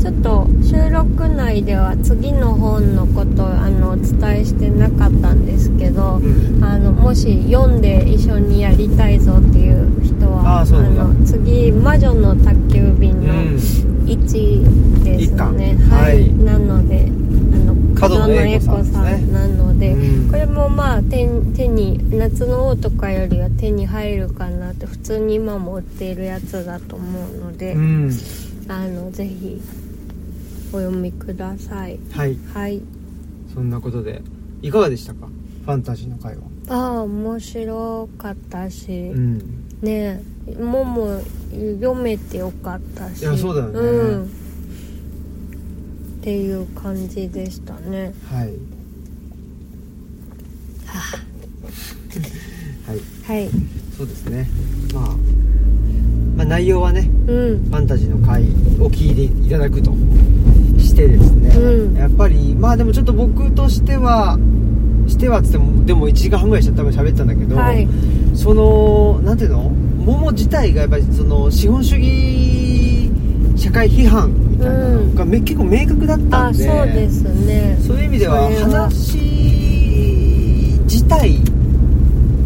[0.00, 6.64] ちょっと収録内では次の本のことあのお伝えしてなかったんですけど、うん。
[6.64, 13.56] あのもし読んで一緒にやりたいぞっていう人はあの次「魔女の宅急便」のうん。
[14.06, 15.56] 1です一巻。
[15.56, 16.32] ね、はい。
[16.34, 20.30] なのであの角野栄子さんなので、うん。
[20.30, 27.04] これもまあ手手に夏の王とかよりは手に入るかなって普通に今も売っているやつだと思
[27.34, 28.10] うので、うん。
[28.68, 29.60] あのぜひ
[30.72, 31.98] お読みください。
[32.12, 32.36] はい。
[32.54, 32.80] はい。
[33.52, 34.22] そんなことで
[34.62, 35.26] いかがでしたか？
[35.64, 36.42] ファンタジーの会話。
[36.68, 39.38] ああ面白かったし、うん。
[39.82, 41.20] ねえもも
[41.52, 43.22] 読めてよかったし。
[43.22, 43.78] いやそうだよね。
[43.80, 44.26] うん、っ
[46.22, 48.14] ていう感じでしたね。
[48.30, 48.54] はい。
[52.86, 52.98] はい。
[53.24, 53.50] はい。
[53.96, 54.48] そうですね。
[54.94, 55.16] まあ
[56.36, 57.64] まあ内容はねうん。
[57.64, 58.46] ファンタジーの回を
[58.88, 59.90] 聞いていただくと。
[59.90, 59.96] し
[61.00, 61.96] てですね、うん。
[61.96, 64.38] やっぱりまあでもちょっと僕としては
[65.08, 67.88] してはっつってもでも1時間半ぐらいし多分喋ったんだけど、はい。
[68.34, 69.70] そのなんていうの？
[70.00, 73.10] 桃自体がやっぱりその資本主義
[73.56, 77.76] 社会批判みたいなのがめ、結構明確だったあんでそうですね。
[77.86, 79.18] そういう意味では話
[80.84, 81.38] 自体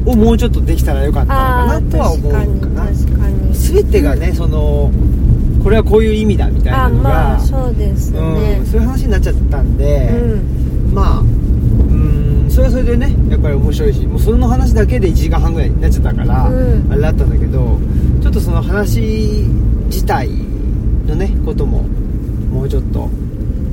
[0.04, 2.86] をもうちょっとできたらよかったのかなとは思うかな。
[2.86, 3.54] 確かに。
[3.54, 4.90] 全てがねその
[5.64, 8.18] これはこういう意味だみたいなあのが、まあそうですね。
[8.60, 10.94] うん、そういう話になっちゃったんで、うん。
[10.94, 16.92] まあうんそれはそれでねやっぱり面白いしもうその話だけで1時間半ぐらいになっちゃったから、うん。
[16.92, 17.78] あれだったんだけど
[18.20, 19.00] ちょっとその話
[19.86, 20.28] 自体
[21.06, 21.82] のねことも
[22.52, 23.08] もうちょっと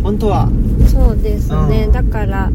[0.02, 0.50] 本当は
[0.88, 1.92] そうですね、うん。
[1.92, 2.50] だから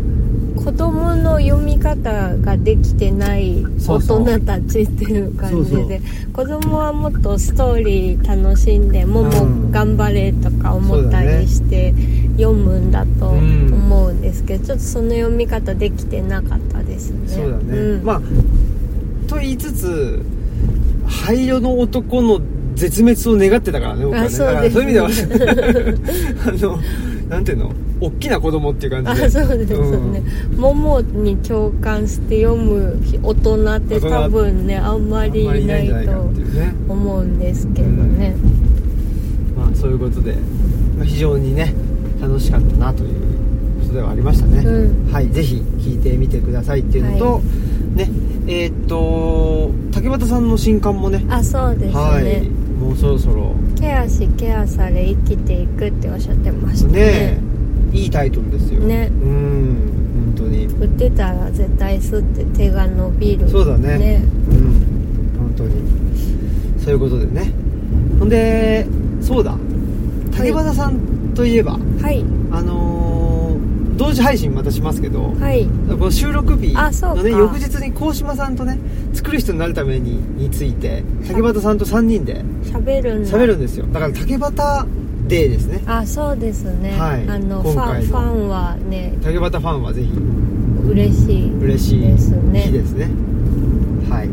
[0.56, 6.00] 子供の読み方ができてない大人たちっていう感じで
[6.32, 9.30] 子供はもっとストーリー楽しんでもうん。
[9.30, 11.92] も頑張れとか思ったりして
[12.36, 17.28] 読むんだとうん思うんですけど、ちょっとその読み方できてなかったですね。
[17.28, 18.04] そうだね、うん。
[18.04, 18.20] まあ
[19.28, 20.22] と言いつつ
[21.06, 22.40] 灰色の男の
[22.74, 24.26] 絶滅を願ってたからね僕はね。
[24.26, 24.70] あそうですね。
[24.70, 25.08] そういう意味では
[26.48, 26.78] あの
[27.28, 27.72] なんていうの？
[28.00, 29.26] 大きな子供っていう感じで。
[29.26, 30.22] あそうですね、
[30.56, 36.12] ももに共感して読む大人って多分ねあんまりいいないと
[36.88, 38.36] 思うんですけどね、
[39.56, 40.34] まあそういうことで、
[40.96, 41.74] まあ、非常にね
[42.20, 43.10] 楽しかったなという
[43.80, 45.12] ことではありましたね、うん。
[45.12, 47.40] はいぜひ聞いてみてくださいっていうのと、は
[47.94, 48.10] ね
[48.46, 51.24] えーっと竹俣さんの新刊もね。
[51.30, 52.48] あそうですね、はい。
[52.78, 57.00] もうそろそろケアしケアされ生きていくっておっしゃってましたね。
[57.00, 57.38] ね
[57.92, 58.80] いいタイトルですよ。
[58.80, 59.10] ね。
[59.22, 60.66] うん本当に。
[60.66, 63.48] 売ってたら絶対すって手が伸びる。
[63.48, 64.22] そうだね。
[64.50, 65.82] うん本当に。
[66.82, 67.52] そういうことでね。
[68.18, 68.86] ほんで
[69.20, 69.56] そうだ。
[70.36, 70.98] 竹俣さん
[71.34, 72.24] といえば、はい。
[72.50, 73.05] あのー
[73.96, 75.66] 同時配信またしますけど、はい。
[75.88, 77.16] この収録日あそうか。
[77.16, 78.78] のね翌日に鴻島さんとね
[79.14, 83.38] 作る人になるためにについて竹俣さんと3人で喋るんだ。
[83.38, 83.86] 喋るんですよ。
[83.86, 84.86] だから竹俣
[85.28, 85.82] デーですね。
[85.86, 87.28] あそうですね、はい。
[87.28, 90.10] あのファンファンはね竹俣ファンはぜひ。
[90.88, 93.10] 嬉しい嬉しいですね日ですね。
[94.08, 94.28] はい。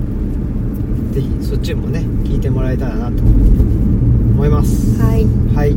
[1.15, 5.02] ぜひそっちもね聞いてもらえたらなと思います。
[5.02, 5.26] はい。
[5.56, 5.71] はい。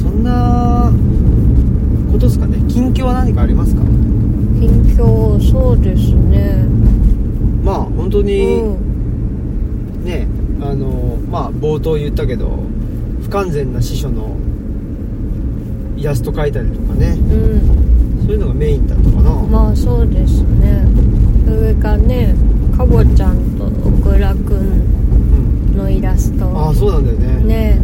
[0.00, 0.71] そんな
[2.22, 2.58] ことですかね？
[2.68, 3.82] 近況は何かありますか？
[3.82, 6.64] 近況そうですね。
[7.64, 8.78] まあ本当に、う
[10.00, 10.04] ん。
[10.04, 10.28] ね
[10.60, 12.58] あのまあ冒頭言ったけど
[13.22, 14.36] 不完全な司書の
[15.96, 17.08] イラスト描いたりとかね。
[17.08, 18.22] うん。
[18.26, 20.86] そういうのがメインだったかな、まあそうですね。
[21.46, 22.36] 上がね
[22.76, 24.58] かぼちゃんと小倉くん
[25.72, 26.46] うんのイラスト。
[26.56, 27.44] ああそうなんだよね。
[27.44, 27.82] ね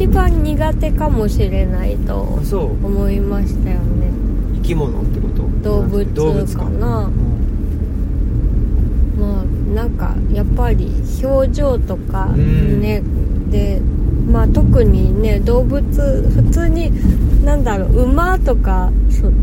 [0.00, 4.10] 一番苦手かもしれないと思いましたよね。
[4.54, 5.46] 生き物ってこと？
[5.62, 5.82] 動
[6.32, 7.04] 物かな。
[7.04, 7.12] うん
[9.20, 10.90] まあなんかやっぱり
[11.22, 12.80] 表情とかん。
[12.80, 13.02] ね、
[13.50, 13.82] で
[14.26, 16.90] まあ特にね動物普通に
[17.44, 18.90] なんだろう馬とか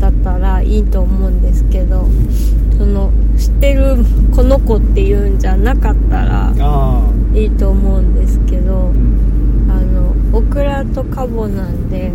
[0.00, 2.08] だったらいいと思うんですけど
[2.76, 3.98] その知ってる
[4.34, 8.92] この子っていうんじゃなかったらあいいと思うんですけど
[10.38, 12.12] オクラとカボなんで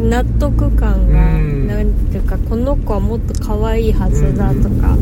[0.00, 1.68] 納得感が、うん。
[1.68, 4.96] なんていうかこの子はもっと可愛いはずだとか、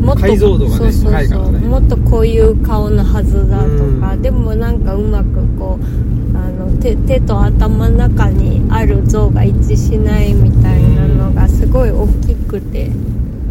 [0.00, 3.66] もっとうそうそう、もっとこういう顔のはずだと
[4.00, 4.22] か、うん。
[4.22, 12.90] でもなんかうまくこうあの手手と頭の中にある像が一致しないみたいなのがすごい大きくて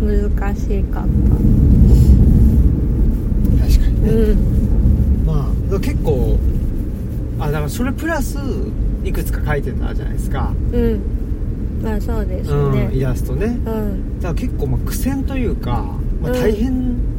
[0.01, 1.07] 難しかっ
[3.61, 5.23] 確かにね、たうん。
[5.27, 6.39] まあ結構
[7.39, 8.37] あだからそれプラス
[9.03, 11.01] いくつか書いてるのあるじゃないですか、うん。
[11.81, 13.45] まあそうですうん、イねラストね。
[13.45, 14.19] うん。
[14.19, 16.39] だから結構まあ苦戦というか、まあ、うん。
[16.39, 17.09] 大変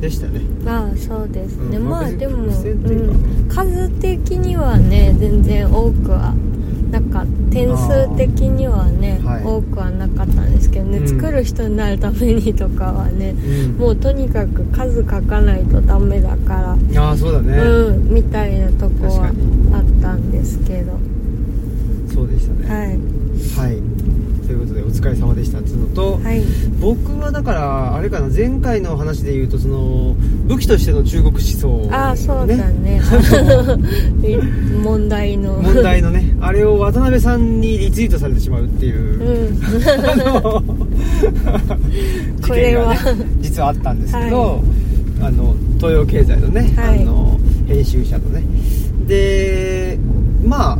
[0.00, 6.34] でしたね、まあそうですね、うんまあでも、うん、数的にはね全然多くは
[6.94, 9.44] なんか点数的にはね、はい。
[9.44, 11.08] 多くはなかったんですけどね、うん。
[11.08, 13.72] 作る人になるためにとかはねうん。
[13.72, 19.30] もうとにかく数書かないとダメだから、ああそうだね、うんみたいなとこはあ
[19.80, 20.92] ったんですけど。
[22.14, 22.68] そうでしたね。
[22.68, 23.70] はい。
[23.72, 23.93] はい
[24.74, 26.42] ことでお疲れ様でしたっつうのと、はい。
[26.80, 33.00] 僕はだからあれかな前回の話で言うとその武器としての中国思想、ああそうだね。
[34.82, 35.62] 問題の。
[35.62, 39.20] 問題のねあれを渡辺さんにリツイートされてしまうっていう。
[39.20, 39.60] う、ん。
[42.40, 42.94] 事これは。
[42.94, 44.60] 件が、ね、実はあったんですけど、
[45.20, 47.00] あの東洋経済のね、はい。
[47.00, 48.42] あの編集者のね。
[49.06, 49.98] で
[50.44, 50.78] まあ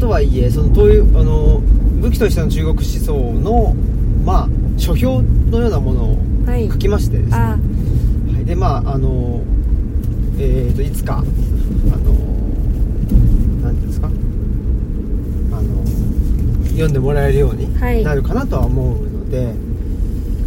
[0.00, 1.62] とはいえその東洋あの
[2.00, 3.74] 武器としての中国思想の
[4.24, 7.58] まあ書評のようなものをはい書きましてですね、あは
[8.40, 9.42] い、でまああの
[10.38, 11.24] えー、といつかあの
[13.62, 14.06] なんていうんですか？
[14.06, 14.10] あ
[15.60, 15.84] の
[16.70, 18.02] 読んでもらえるようにはい。
[18.02, 19.54] なるかなとは思うので、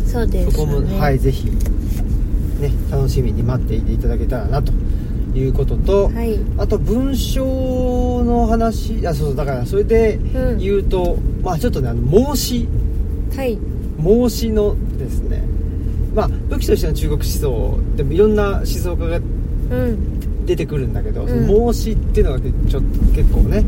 [0.08, 1.46] そうですそこも、ねはいぜひ
[2.60, 4.72] ね楽しみに待っていていただけたらなと
[5.36, 6.39] いうことと、はい。
[6.58, 10.58] あと文章の話あそうそうだからそれでうん。
[10.60, 12.67] 言うと、まあちょっとねあの申し
[13.36, 13.58] はい。
[13.98, 15.43] 孟子のですね。
[16.13, 20.46] まあ武器としての中国思想でもいろんな思想家がうん。
[20.46, 21.48] 出てくるんだけど、うん。
[21.48, 23.63] 孟子っていうのがちょっと結構ね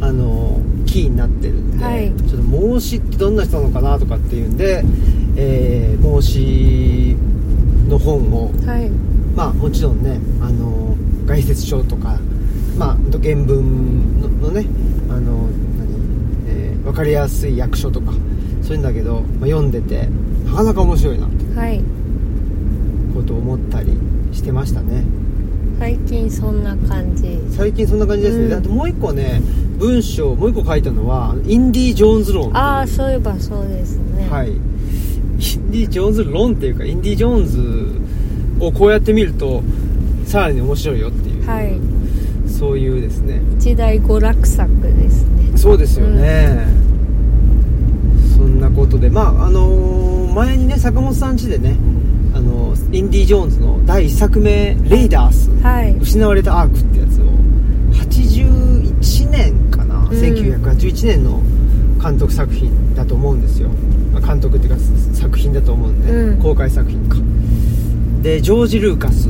[0.00, 2.12] あのキーになってるんで、はい。
[2.28, 4.82] ちょっと孟子ってどんな人なのかなとかっていうんで、
[5.36, 7.16] えー孟子
[7.88, 8.90] の本をはい。
[9.36, 10.87] まあもちろんねあの
[11.28, 12.18] 概説書とか
[12.78, 14.66] まあ原文ののね
[15.10, 15.88] あの何、
[16.48, 18.12] えー分かりやすい役所とか
[18.62, 20.08] そういうんだけど、まあ、読んでて
[20.46, 21.82] なかなか面白いなってはい。
[23.14, 23.92] ことを思ったり
[24.32, 25.04] してましたね。
[25.78, 27.38] 最近そんな感じ。
[27.50, 28.48] 最近そんな感じですね、うん。
[28.50, 29.42] であともう一個ね
[29.78, 34.28] 文章もう一個書いたのはインディ・ジョーンズ論ああそういえばそうですね。
[34.30, 34.52] はい。
[34.52, 34.60] イン
[35.70, 39.62] ディ・ジョーンズ論っていうかインディ・ジョーンズをこうやって見ると
[40.28, 41.72] さらに面白いよっていう、はい。
[42.46, 43.40] そういうですね。
[43.58, 45.56] 一大娯楽作ですね。
[45.56, 46.66] そうですよね、
[48.36, 49.08] そんなことで。
[49.08, 51.76] まああのー前にね坂本さん家でね
[52.32, 55.96] あのインディ・ジョーンズの第1作目「レイダース」はい。
[56.00, 57.24] 失われたアークってやつを
[57.92, 60.08] 81年かな、ん。
[60.08, 61.42] 1981年の
[62.00, 63.70] 監督作品だと思うんですよ。
[64.12, 64.80] まあ監督っていうか
[65.14, 66.38] 作品だと思うんで、うん。
[66.38, 67.16] 公開作品か。
[68.22, 69.28] でジョージ・ルーカス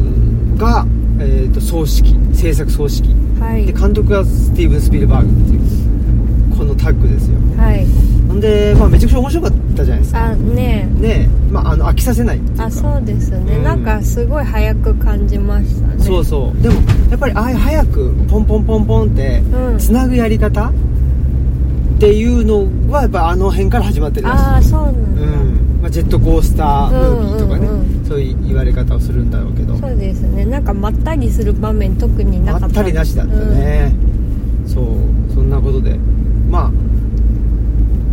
[0.58, 0.84] が、
[1.20, 3.66] えー、と総指揮制作総指揮はい。
[3.66, 7.38] で監督がスティーブン・スピルバーグっていうこのタッグですよ。
[7.56, 7.86] はい。
[8.26, 10.26] ほんで、まあ、めちゃくちゃ面白かったじゃないですか。
[10.26, 10.88] あね。
[11.00, 12.64] ねえ、まあ、あの飽きさせないっていうか。
[12.64, 13.62] あそうですね、うん。
[13.62, 16.04] なんかすごい早く感じましたね。
[16.04, 16.62] そうそう。
[16.62, 16.74] でも
[17.10, 19.78] やっぱりああいう早くポンポンポンポンってうん。
[19.78, 20.72] つなぐやり方っ
[22.00, 24.44] ていうのはやっぱあの辺から始まってるらしい。
[24.44, 28.04] ああそうなんだ、うんまあ、ジェットコースタームービーとかね、うんうんうん。
[28.04, 29.76] そういう言われ方をするんだろうけど。
[29.76, 30.44] そうですね。
[30.44, 32.66] なんかまったりする場面特になかった。
[32.66, 33.92] まったりなしだったね、
[34.66, 35.98] そうそんなことで。
[36.50, 36.72] ま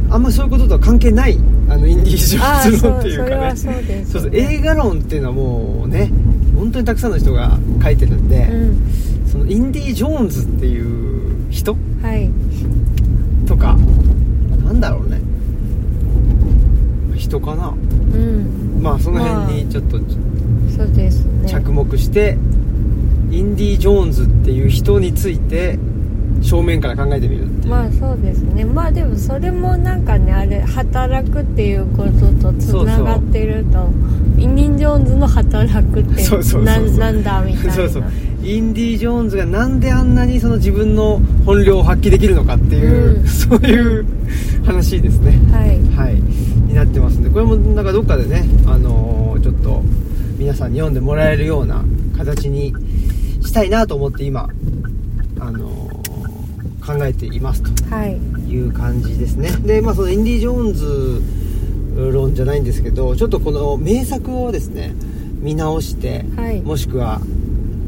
[0.10, 3.56] ああんまそういうこととは関係ないあのインディ・ージョーンズ論っていうかね。
[3.56, 6.12] そうです、そうそう映画論っていうのはもうね
[6.56, 9.28] 本当にたくさんの人が書いてるんで、うん。
[9.28, 12.30] そのインディ・ジョーンズっていう人はい。
[13.48, 13.76] とか
[14.64, 15.20] なんだろうね
[17.36, 17.70] 人かな。
[17.70, 18.82] うん。
[18.82, 19.98] まあその辺にちょっと
[20.76, 21.50] そうですね。
[21.50, 22.38] 着目して、
[23.32, 25.78] インディ・ジョーンズっていう人について
[26.42, 28.66] 正面から考えてみるまあそうですね。
[28.66, 32.04] まあでもそれもなんかねあれ働くっていうこ
[32.42, 33.90] ととつながってると。
[34.38, 37.74] インディ・ジョーンズの働くってそうそうなんだみたいな。
[37.74, 38.04] そうそう。
[38.44, 43.28] インディ・ジョーンズがなんであんなにその自分の本領を発揮できるのかっていう、うん。
[43.28, 44.06] そういう
[44.66, 45.40] 話ですね。
[45.52, 45.82] はい。
[45.96, 49.82] はいになってますんでこれもなんかどっかでねあのーちょっと
[50.38, 51.84] 皆さんに読んでもらえるような
[52.18, 52.74] 形に
[53.42, 54.50] したいなと思って今
[55.40, 55.96] あのー
[56.86, 58.14] 考えていますとはい
[58.52, 59.50] いう感じですね。
[59.66, 61.22] でまあそのインディ・ジョーンズ
[62.12, 64.94] 論じゃないんですけどちょっとこの名作をですね
[65.42, 66.62] 見直して、はい。
[66.62, 67.22] もしくは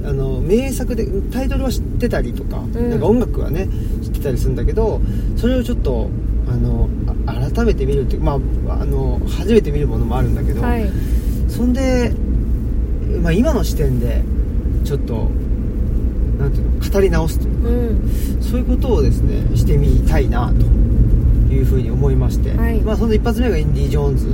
[0.03, 2.71] あの名作でタイトルは知ってたりとか,、ん。
[2.89, 3.67] なんか音楽はね
[4.01, 4.99] 知ってたりするんだけど
[5.35, 6.09] それをちょっと
[6.49, 6.96] あのあ
[7.27, 10.89] 改めて見るってまああの初めて見るものもあるんだけど、はい。
[11.49, 12.11] そんで、
[13.21, 14.23] まあ、今の視点で
[14.85, 15.29] ちょっと
[16.39, 18.41] なんていうの語り直すというかうん。
[18.41, 20.65] そういうことをですねしてみたいなと
[21.53, 22.79] いうふうに思いまして、はい。
[22.81, 24.27] まあ、その一発目がインディ・ジョーンズ、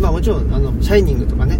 [0.00, 1.58] まあ、もちろんあの「シャイニング」とかね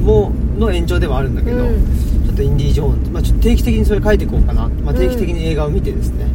[0.00, 1.84] もの延長ではあるんだけど、うん。
[2.24, 6.26] ちょっとインディ・ジョーンズ、まあ、ちょっと定期的にそれ書いていこうかな、まあ、定期的に映画を見てですね,、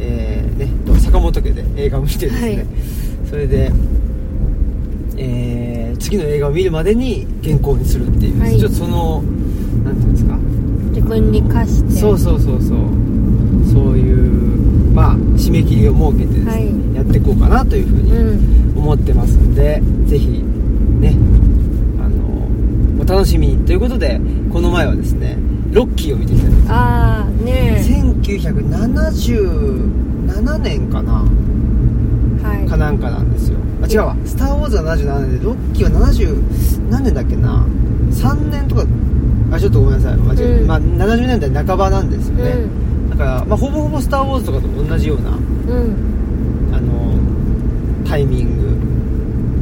[0.00, 0.33] えーねと
[1.14, 2.66] 坂本家で映画を見てですね、はい。
[3.30, 3.70] それで、
[5.16, 8.58] えー次の映画を見るまでに原稿にするっていう、はい。
[8.58, 9.22] ちょっとその
[9.84, 10.36] なんていうんですか。
[10.90, 12.00] 自分に課して。
[12.00, 12.78] そうそうそうそう。
[13.72, 16.96] そういうまあ締め切りを設けてですね、はい。
[16.96, 18.78] やっていこうかなというふうにうん。
[18.78, 20.26] 思ってますんで、ぜひ
[20.98, 21.16] ね
[22.00, 22.48] あの
[23.00, 24.20] お楽しみにということで
[24.52, 25.38] この前はですね
[25.70, 27.82] ロッキーを見てきたんですああね
[30.26, 31.24] 1977年かな？
[32.42, 32.68] はい。
[32.68, 33.58] かなんかなんですよ。
[33.82, 37.64] あ違うわ「スター・ウォーズ」は77年でロッキーは70何年だっけな
[38.10, 38.84] ？3年とか
[39.50, 40.16] あちょっとごめんなさい。
[40.16, 40.66] 間違え、うん。
[40.66, 43.10] まあ、70年代半ばなんですよね、うん。
[43.10, 45.36] だから、まあ、ほぼほぼ「スター・ウォーズ」とかと同じようなうん。
[46.72, 47.14] あの
[48.08, 48.48] タイミン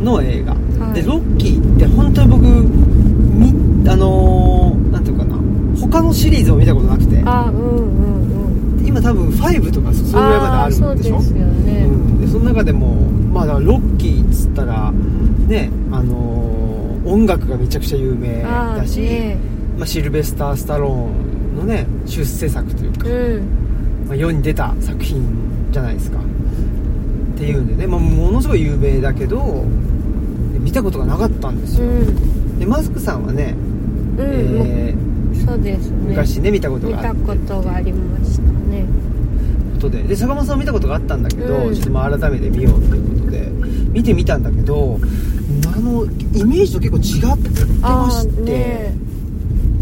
[0.00, 0.52] グの映画、
[0.84, 0.94] はい。
[0.94, 3.52] でロッキーって本当に僕み
[3.88, 5.36] あのーなんていうかな？
[5.80, 7.20] 他のシリーズを見たことなくて。
[7.24, 8.11] あうんうんうん
[8.92, 11.20] 今多分5とかそそれぐらいまであるんでしょ？
[11.20, 12.94] そうですよね、うん、でその中でも
[13.32, 16.42] まあだからロッキーっつったらねあのー
[17.04, 19.36] 音楽がめちゃくちゃ有名あだし、ーね。
[19.76, 24.06] まあ、シルベスター・スタローンのね出世作というか、うん。
[24.06, 25.20] まあ、世に出た作品
[25.72, 26.18] じゃないですか。
[26.18, 26.22] っ
[27.38, 29.64] ていうんでね、まあ、ものすごい有名だけど
[30.60, 32.58] 見たことがなかったんですうよ、ん。
[32.60, 33.56] でマスクさんはね、
[34.16, 35.96] うん、えーそうですね。
[36.10, 37.26] 昔ね見たこと見たがあって。
[37.26, 38.42] ことがありました。
[38.42, 38.51] ね
[39.82, 40.02] ことで。
[40.04, 41.74] で坂本さんも見たことがあったんだけど、うん。
[41.74, 43.52] ちょっとまあ改めて見ようということで。
[43.92, 44.98] 見てみたんだけど
[45.66, 48.94] あのイメージと結構違ってまあして、あね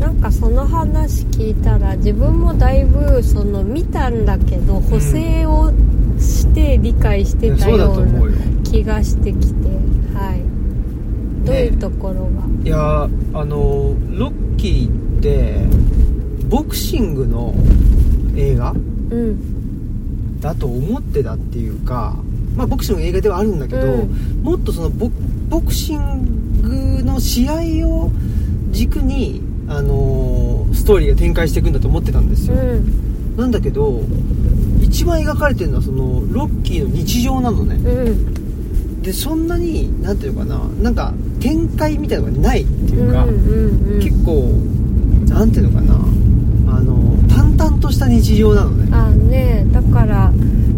[0.00, 5.70] なんかその話聞いたら自分もだいぶその見たんだけど補正を
[6.18, 8.28] して理解してたような
[8.64, 9.68] 気がしてきて。
[10.12, 10.42] はい。
[11.46, 12.30] どういうところが、
[12.64, 13.08] いやあ
[13.44, 15.64] のロッキーって
[16.48, 17.54] ボクシングの
[18.36, 18.72] 映画？
[18.72, 19.59] うん
[20.40, 22.16] だと思ってたっていうか
[22.56, 24.42] まあボクシングの映画ではあるんだけど、うん。
[24.42, 25.10] もっとそのボ
[25.48, 28.10] ボクシングの試合を
[28.70, 33.36] 軸にあのストーリーが展開していくんだと思ってたんですうよ、ん。
[33.36, 34.02] なんだけど
[34.82, 37.76] 一番描かれてるのはそのロッキーの日常なのね。
[37.76, 39.02] うん。
[39.02, 44.00] でそんなになんていうのかななんか展開みたいなのがないっていうか、うんうんうん。
[44.00, 44.50] 結構
[45.32, 48.88] なんていうのかな々とした日常なのね。
[48.92, 50.30] あねだから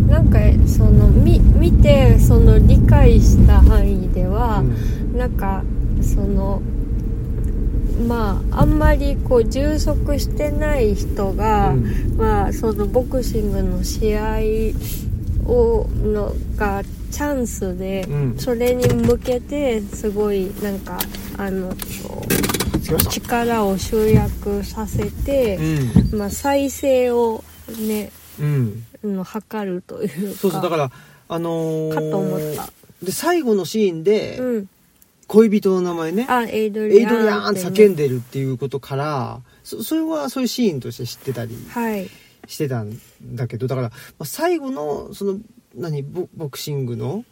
[0.08, 5.18] なんかそのみ見てその理解した範囲では、うん。
[5.18, 5.62] なんか
[6.00, 6.60] その
[8.06, 12.16] まああんまりこう充足してない人が、うん。
[12.16, 14.38] まあそのボクシングの試合
[15.46, 18.38] をのがチャンスで、うん。
[18.38, 20.98] それに向けてすごいなんか
[21.38, 21.72] あの
[22.82, 25.58] 力を集約させて、
[26.12, 27.44] まあ、再生を
[27.86, 30.90] ねうん、測るというかそうそうだから
[31.28, 32.72] あのーかと思った。
[33.04, 34.68] で最後のシーンでうん。
[35.28, 37.86] 恋人の名前ね、あエイドエリアンイドリアンってってね。
[37.86, 42.10] 叫んでるっていうことからそそれはそういうシーンとして知ってたりはい。
[42.46, 45.38] してたんだけどだから、まあ、最後のその
[45.74, 47.24] 何ボボクシングの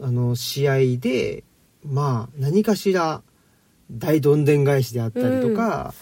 [0.00, 1.44] あの試合で
[1.84, 3.20] まあ何かしら
[3.94, 5.94] 大どんでん返しであったりとか、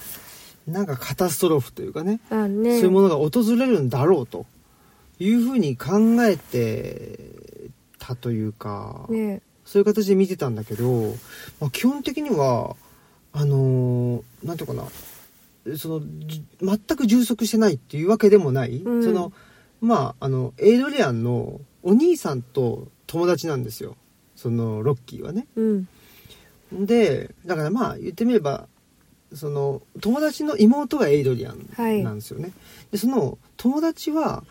[0.67, 2.79] なんかカタストロフというかねあね。
[2.79, 4.47] そういうものが訪れるんだろうと
[5.19, 5.91] いうふうに考
[6.25, 7.19] えて
[7.99, 9.43] たというか、ね。
[9.65, 11.15] そういう形で見てたんだけど、
[11.61, 12.77] まあ、基本的には
[13.33, 19.05] あのーなんていうかなそのじ全く充足してないっていうわけでもない、うん。
[19.05, 19.33] その
[19.81, 23.97] まああのエイドリアンのお兄さんと友達なんですよ。
[24.37, 25.47] そのロッキーはね。
[25.57, 25.89] うん
[26.81, 28.67] でだからまあ言ってみれば
[29.35, 32.53] その友達の妹がエイドリアンなんですよね、
[32.91, 34.45] でその友達は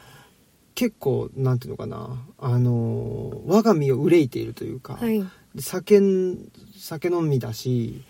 [0.74, 5.24] 結構なんていうのかなあの我が身を憂いているというか、はい。
[5.54, 8.04] で酒ん酒飲みだし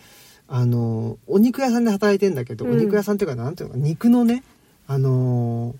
[0.47, 2.73] あのお肉屋さんで働いてんだけど、うん。
[2.73, 4.43] お肉屋さんっていうかなんていうのか肉のね
[4.87, 5.75] あの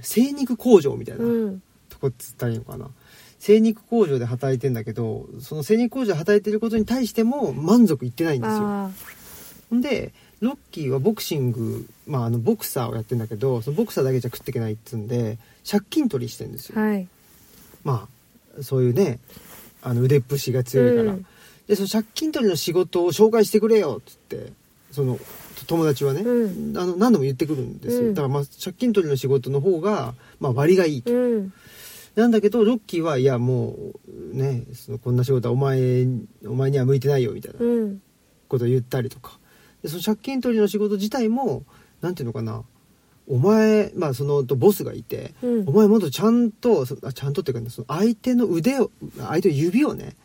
[0.00, 1.62] 精肉工場みたいな、うん。
[1.88, 2.88] とこっつったらいいのかな
[3.42, 9.80] 精肉工場で働いてんだけどその精肉工場で働いてることに対しても満足いってないんですよ。
[9.80, 15.38] でロッキーはボクシング、まあ、あのボクサーをやってんだけどそのボクサーだけじゃ食っていけないっつうんで
[15.68, 16.78] 借金取りしてんですよ。
[16.78, 17.08] あはい。
[17.82, 18.06] ま
[18.56, 19.18] あそういうね
[19.82, 21.26] あの腕っぷしが強いから、うん。
[21.66, 24.52] でその借金取りの仕事を紹介してくれよっつって
[24.92, 25.18] その
[25.66, 26.78] 友達はね、うん。
[26.78, 28.14] あの何度も言ってくるんですよ、うん。
[28.14, 31.52] だからまあ借金取りの仕事の方が、まあ、割がいいと、うん
[32.14, 33.74] なんだけどロッキーはいやも
[34.06, 36.06] うねそのこんな仕事はお前
[36.46, 38.02] お前には向いてないよみたいなうん。
[38.48, 39.38] ことを言ったりとか。
[39.82, 41.64] でその借金取りの仕事自体も
[42.00, 42.62] なんていうのかな。
[43.28, 45.68] お前まあそのとボスがいて、うん。
[45.68, 50.16] お前もっとちゃんとちゃんとっていうかねその相手の腕を相手の指をね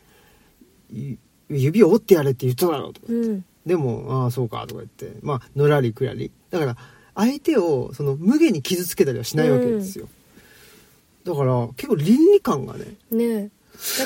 [0.90, 1.18] ゆ
[1.48, 3.06] 指を折ってやれって言っただろうとか。
[3.08, 3.44] うん。
[3.68, 6.30] でも、ああ、そうか、とか言って、まあ、のらりくらり。
[6.50, 6.76] だから、
[7.14, 10.08] 相手を、その、無限に傷つけたりはしないわけですよ。
[11.28, 13.50] だから、結構倫理観がね、ね。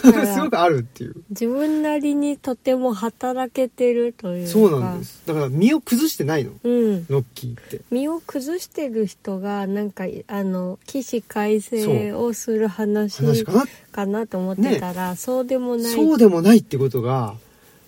[0.02, 1.14] だか すごくらあるっていう。
[1.30, 4.50] 自分なりにとても働けてるというか。
[4.50, 5.22] そうなんです。
[5.24, 7.06] だから、身を崩してないの、うん。
[7.08, 7.80] ロッキーって。
[7.90, 13.66] 身を崩してる人がなんかあの起死回生をする話話かな。
[13.92, 15.92] かなと思ってたら、そうでもない。
[15.92, 17.36] そうでもないってことが、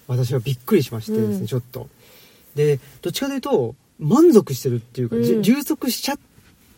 [0.07, 1.47] 私はびっくりしましてですね、うん。
[1.47, 1.89] ちょっと。
[2.55, 5.43] で、どっちかというと、満足してるっていうか、うん。
[5.43, 6.19] 充足しちゃっ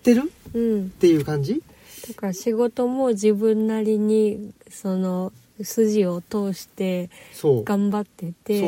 [0.02, 0.84] てるうん。
[0.86, 1.62] っていう感じ
[2.08, 5.32] だから仕事も自分なりにその
[5.62, 7.10] 筋を通して。
[7.42, 8.62] 頑張ってて。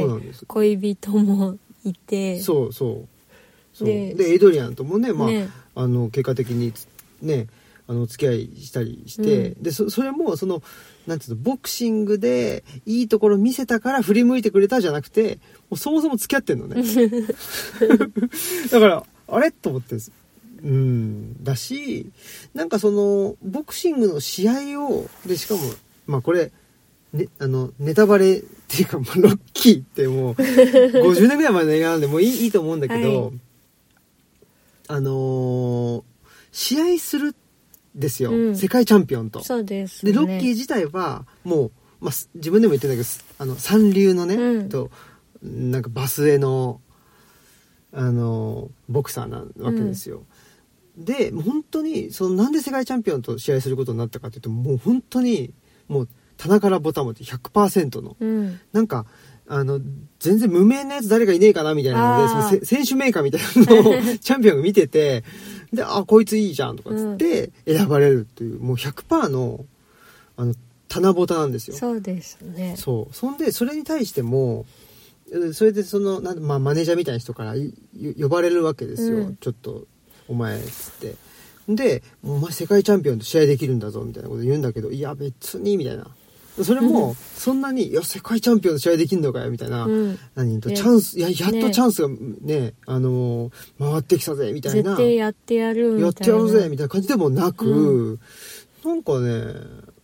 [0.47, 2.41] 恋人もいて。
[2.41, 3.09] そうそう。
[3.73, 3.89] そう。
[3.89, 5.49] でで、エイドリアンともね、まあ、ね。
[5.75, 6.89] あの結果的につ
[7.23, 7.47] ね
[7.87, 9.63] あのお付き合いしたりして、うん。
[9.63, 10.63] でそそれもその
[11.07, 15.39] なんていうのボクシングでいいところ見せたから振り向いてくれたじゃなくて
[15.71, 16.83] もうそもそも付き合ってんのね。
[18.71, 19.53] だからあれ？
[19.53, 19.97] と思って
[20.63, 21.45] うん。
[21.45, 22.11] だし
[22.55, 25.61] なんかそのボクシングの試合をでしかも
[26.07, 26.51] まあこれ
[27.13, 33.33] ね、あのネタバレっていうか、まあロッキーってもう50年ぐらい前の映画なんでもういいいいと思うんだけど、はい。
[34.89, 36.03] あのー
[36.51, 37.35] 試合するん
[37.95, 38.57] ですよ、うん。
[38.57, 39.45] 世界チャンピオンと。
[39.45, 40.19] そうですでね。
[40.19, 44.69] ロッキー自体はもう、まあ、す自分でも言ってんだけどすあの三流のね、うん。
[44.69, 44.91] と
[45.43, 46.81] なんかバスへの
[47.93, 50.17] あのボクサーなわけですよ。
[50.17, 50.27] でも
[50.99, 55.53] う本当にそのなんで世界チャンピオンと試合することになったかというともう本当に
[55.89, 58.17] もう棚からボタン持って100%の。
[58.19, 58.61] うん。
[58.73, 59.07] なんか
[59.49, 59.81] あの
[60.19, 65.25] 全然無名なやつ誰かいねえかなみたいなのでそのせ選手メーカーみたいなのを チャンピオンが見てて
[65.73, 69.65] であこいついいじゃんとかっつって選ばれるっていうもう100%の
[70.37, 70.55] あの
[70.89, 71.77] 棚ぼたなんですよ。
[71.77, 72.75] そうですね。
[72.79, 73.15] そう。
[73.15, 74.67] そんでそれに対しても
[75.33, 77.55] えそれでそのなんまあ、マネージャーみたいな人から
[78.21, 79.37] 呼ばれるわけですよ、うん。
[79.37, 79.87] ちょっと
[80.29, 81.15] お前っつって。
[81.69, 86.07] で「お前世界チャンピオンと試合できるんだぞ」みたいなこと言うんだけど「いや別に」みたいな。
[86.65, 90.19] それもそんなに「いや世界チャンピオンと試合できるのかよ」みたいな、うん。
[90.35, 91.71] 何とチャンスいややっとね。
[91.71, 94.91] チャンスがねあのー回ってきたぜみたいな。
[94.91, 96.07] 絶対やってやるみたいな。
[96.07, 98.19] やってやろうぜみたいな感じでもなく、う
[98.85, 99.45] なんかね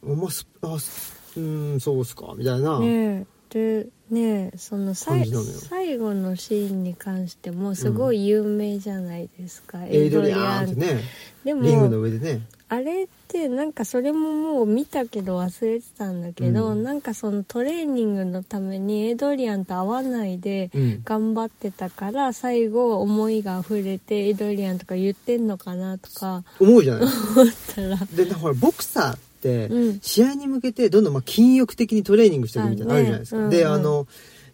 [0.02, 3.80] まあすあすうんそうっすかみたいな、ねえ。
[3.82, 5.28] でねえそのさい
[5.68, 11.00] 最後のシーンに関してもすごい有名じゃないですか、エイドリアンってね。
[11.44, 12.40] でリングのも上でね。
[12.68, 16.82] あれってなんかそれももう見たけど忘れてたんだけど、うん。
[16.82, 21.02] なんかそのトレーニングのためにエイドリアンと会わないでうん。
[21.04, 27.02] 頑張ってたから最後思いが溢れてエイドリアンとか言ってんのかなとか思うじゃない。
[27.02, 27.98] 思ったら。
[28.06, 29.18] でほらボクサー
[29.48, 30.00] うん。
[30.00, 33.80] 試合に向けてどんどんまあ筋力的にトレーニングしてるみたいなのあるじゃないですか、であねうんうん。
[33.80, 34.06] あの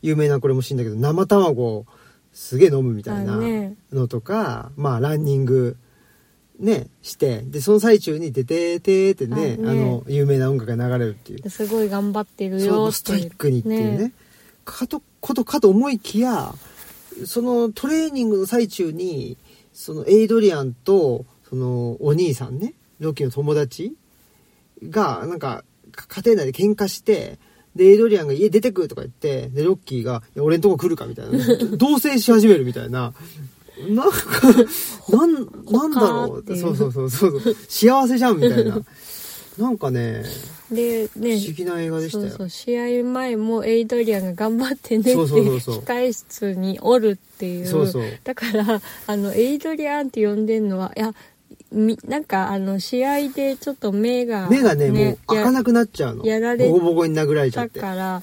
[0.03, 1.87] 有名なこれも知んだけど生卵を
[2.33, 3.39] すげえ飲むみたいな
[3.93, 5.77] のとか、まあランニング
[6.59, 9.71] ねしてでその最中に「ててて」ってねあね。
[9.71, 11.51] あの有名な音楽が流れるっていう。
[11.51, 13.99] すごい頑張ってるよストイックにっていうね。
[13.99, 14.13] ね。
[14.65, 16.55] かとことかと思いきや
[17.25, 19.37] そのトレーニングの最中に
[19.73, 23.95] そのエイドリアンとそのお兄さんねロッキーの友達
[24.89, 27.39] がなんかか家庭内で喧嘩して
[27.77, 31.39] でエイドリアンが家出てくとか言ってでロッキーが俺んとこ来るかみたいな。
[31.77, 33.13] 同棲し始めるみたいな。
[33.89, 34.19] なんか
[35.09, 35.35] なん
[35.71, 37.57] なんだろうそうそうそうそうそう。
[37.69, 38.83] 幸せじゃんみたいな。
[39.59, 40.25] なんかね
[40.71, 42.29] でね不思議な映画でしたよ。
[42.29, 45.79] そうそう試合前もエイドリアンが頑張ってねってそうそうそうそう。
[45.81, 47.67] 控え室におるっていう。
[47.67, 48.05] そうそう。
[48.25, 51.15] だからあのエイドリアンって呼んでんのはいや
[51.73, 56.25] みなんかあの試合でちょっと目が目がねもう開かやなくなっちゃうの。
[56.27, 57.81] やられボコボコに殴られちゃだって。
[57.81, 58.23] から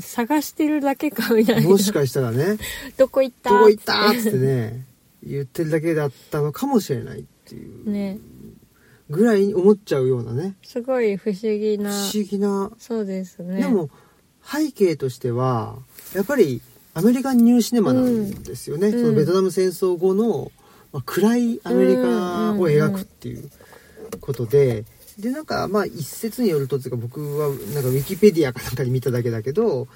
[0.00, 1.68] 探してるだけかみたいな。
[1.68, 2.58] もしかしたらね。
[2.96, 3.50] どこ行っ「た？
[3.50, 4.84] どこ行った?」っつってね
[5.22, 7.90] 言ってるだけだったのかもしれないっていう。
[7.90, 8.18] ね。
[9.10, 10.54] ぐらいに思っちゃうようなね。
[10.62, 13.60] すごい不思議不な思議な、そうですね。
[13.62, 13.90] でも
[14.46, 15.76] 背景としては
[16.14, 16.62] やっぱり
[16.94, 19.00] アメリカンニューシネマなんですよね、うん。
[19.00, 20.50] そのベトナム戦争後の、
[20.94, 23.50] まあ、暗いアメリカを描くっていう
[24.20, 24.84] ことで
[25.18, 29.88] でなんかまあ一説によるとっていうか僕はなんかウィキペディアかなんかに見ただけだけど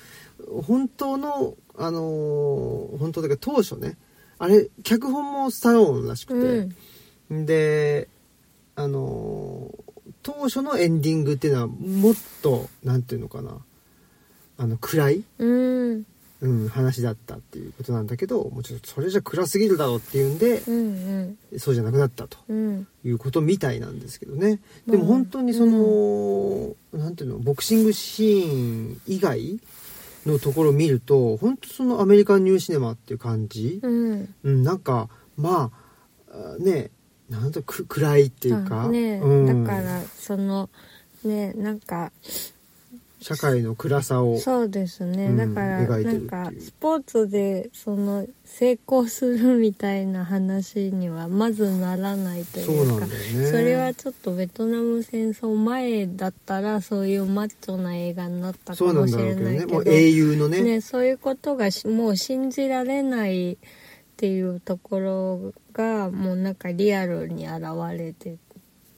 [0.67, 3.97] 本当のあのー本当だけど当初ね
[4.39, 6.75] あれ脚本もスタローンらしくて、
[7.31, 7.47] うん。
[7.47, 8.09] で
[8.75, 9.89] あのー
[10.23, 13.59] 当初のエンディングっていうのはもっとなんていうのかな
[14.57, 16.05] あの暗い、うん
[16.41, 22.87] うん、話だったっていうことなんだけどもうちょっとそれじゃ暗すぎるだろうっていうんでうんそうじゃなくなったとうん。
[23.05, 24.61] いうことみたいなんですけどね。
[24.87, 29.61] でも本当にその、なんていうのボクシングシーン以外
[30.27, 34.35] のところを見ると本当そのアメリカンニューシネマっていう感じ、うん。
[34.43, 35.71] うん、なんかま
[36.31, 36.91] ああね
[37.29, 40.71] なんとく暗いっていうか、あねうん、だからその
[41.25, 42.13] ねなんか
[43.21, 53.13] 社会の暗さをそうですね、うんだからなんかスポーツでその成功するみたいな話にはまずならないというかね。
[53.51, 60.63] それはちょっとベトナム戦争前だったらそういうマッチョな映画になったかもしれないけど英雄のね。
[60.63, 63.57] ね、そういうことがしもう信じられないっ
[64.17, 67.63] ていうところがもうなんかリアルに現
[67.97, 68.37] れて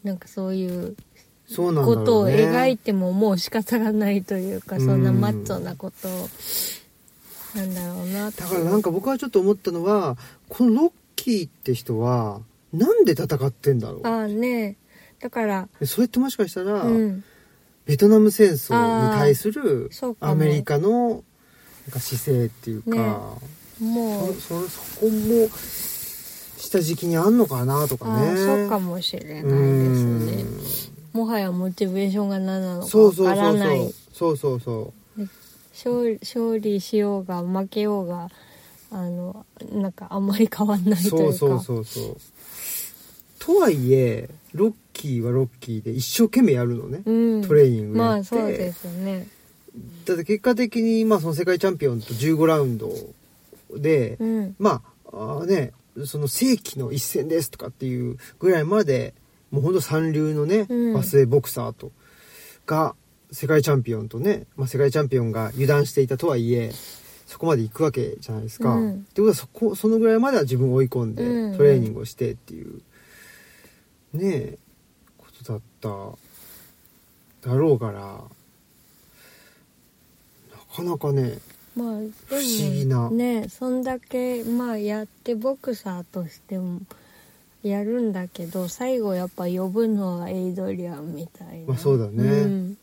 [0.03, 0.97] なんかそういう
[1.57, 6.29] ことを描いてももう仕方がないというかうんそんなマッチョなことを
[7.55, 10.17] なんだろうなだからなんか僕はちょっと思ったのは
[10.49, 12.41] このロッキーって人は
[12.73, 14.07] なんで戦ってんだろう？
[14.07, 14.77] ああね。
[15.19, 17.25] だからでそれってもしかしたら、うん。
[17.85, 19.91] ベトナム戦争に対する
[20.21, 21.21] アメリカのなん
[21.91, 22.97] か姿勢っていうか、
[23.81, 23.87] ね。
[23.87, 24.35] もう。
[24.35, 25.49] そそそこも
[26.59, 28.31] 下敷きにあんのかなとかあね。
[28.31, 30.43] あそうかもしれないですね。
[30.43, 33.35] うんもはやモチベーションが何なのかわそうそうそう。
[33.35, 33.95] からない。
[34.13, 34.93] そうそうそ
[35.73, 38.29] 勝利勝利しようが負けようが
[38.91, 41.39] あのなんかあんまり変わんなういというか。
[41.39, 42.17] そうそうそうそう。
[43.39, 49.27] とはいえロッキーはロッキーで一生懸命やるのね、うん、トレーニングまあそうですね。
[50.05, 52.93] だって結果的に、まあ、その世界チャンピオンと15ラウンド
[53.75, 54.55] で、うん。
[54.59, 55.73] まああーね
[56.05, 59.15] その世紀の一戦ですとかっていうぐらいまで
[59.51, 60.95] もうほんと三流のね、うん。
[60.95, 61.91] バスエボクサーと
[62.67, 62.95] が
[63.33, 66.73] 世界チャンピオンとね、まあ、世界チャンピオンが油断していたとはいえ
[67.27, 68.75] そこまで行くわけじゃないですか。
[68.75, 68.93] うん。
[68.93, 71.57] ってことはそこそのぐらいまでは自分を追い込んでうん。
[71.57, 72.81] トレーニングをしてっていう、
[74.13, 74.59] ねえ
[75.19, 75.89] ことだった
[77.49, 78.19] だろうからな
[80.77, 81.39] かなかね
[81.77, 81.87] まあ
[82.27, 83.11] 不思議な。
[83.11, 86.81] ねそんだけまあやってボクサーとしても
[87.63, 91.67] やるんだけど最後やっぱ呼ぶのはエイドリアンみたいな。
[91.69, 92.13] まあそうだね。
[92.25, 92.77] うん、だ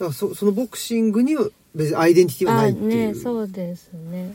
[0.00, 4.34] からそそのボクシングには別にアイデンティティはなあいっていう、ねそうですね。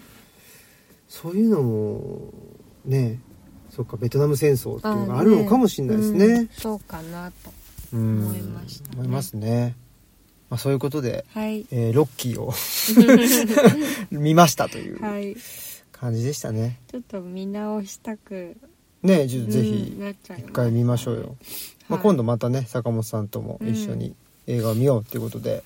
[1.07, 2.33] そういうのも
[2.85, 3.19] ね
[3.69, 6.25] そっかベトナム戦争っていうのがああるのかもしれないですね。
[6.25, 6.47] うん。
[6.49, 7.51] そうかなと
[7.93, 8.95] うん思いましたね。
[8.95, 9.75] 思いますね、
[10.49, 11.65] まあ、そういうことで、はい。
[11.71, 12.53] えーロッキーを
[14.11, 15.35] 見ましたというはい。
[15.91, 16.79] 感じでしたね。
[16.89, 18.55] ちょっと見直したく
[19.03, 19.97] ねぜひ
[20.37, 21.35] 一回見ましょうよ、
[21.89, 24.15] まあ、はい今度またね坂本さんとも一緒に
[24.47, 25.63] 映画を見ようっていうことで、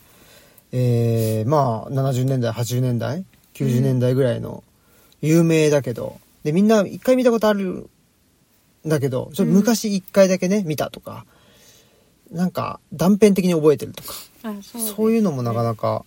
[0.71, 4.63] えーまあ70年代80年代90年代ぐらいの
[5.21, 7.89] 有名だけどでみんな一回見たことある
[8.85, 11.25] んだけどちょ昔一回だけね見たとか
[12.31, 14.13] なんか断片的に覚えてるとか
[14.63, 16.05] そういうのもなかなか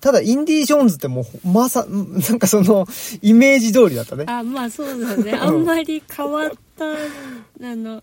[0.00, 2.86] ただインディ・ジョーンズってもうまさなんかその
[3.22, 4.24] イメージ通りだったね。
[4.26, 5.32] あまあそうだね。
[5.32, 6.96] あんまり変わったあ
[7.76, 8.02] の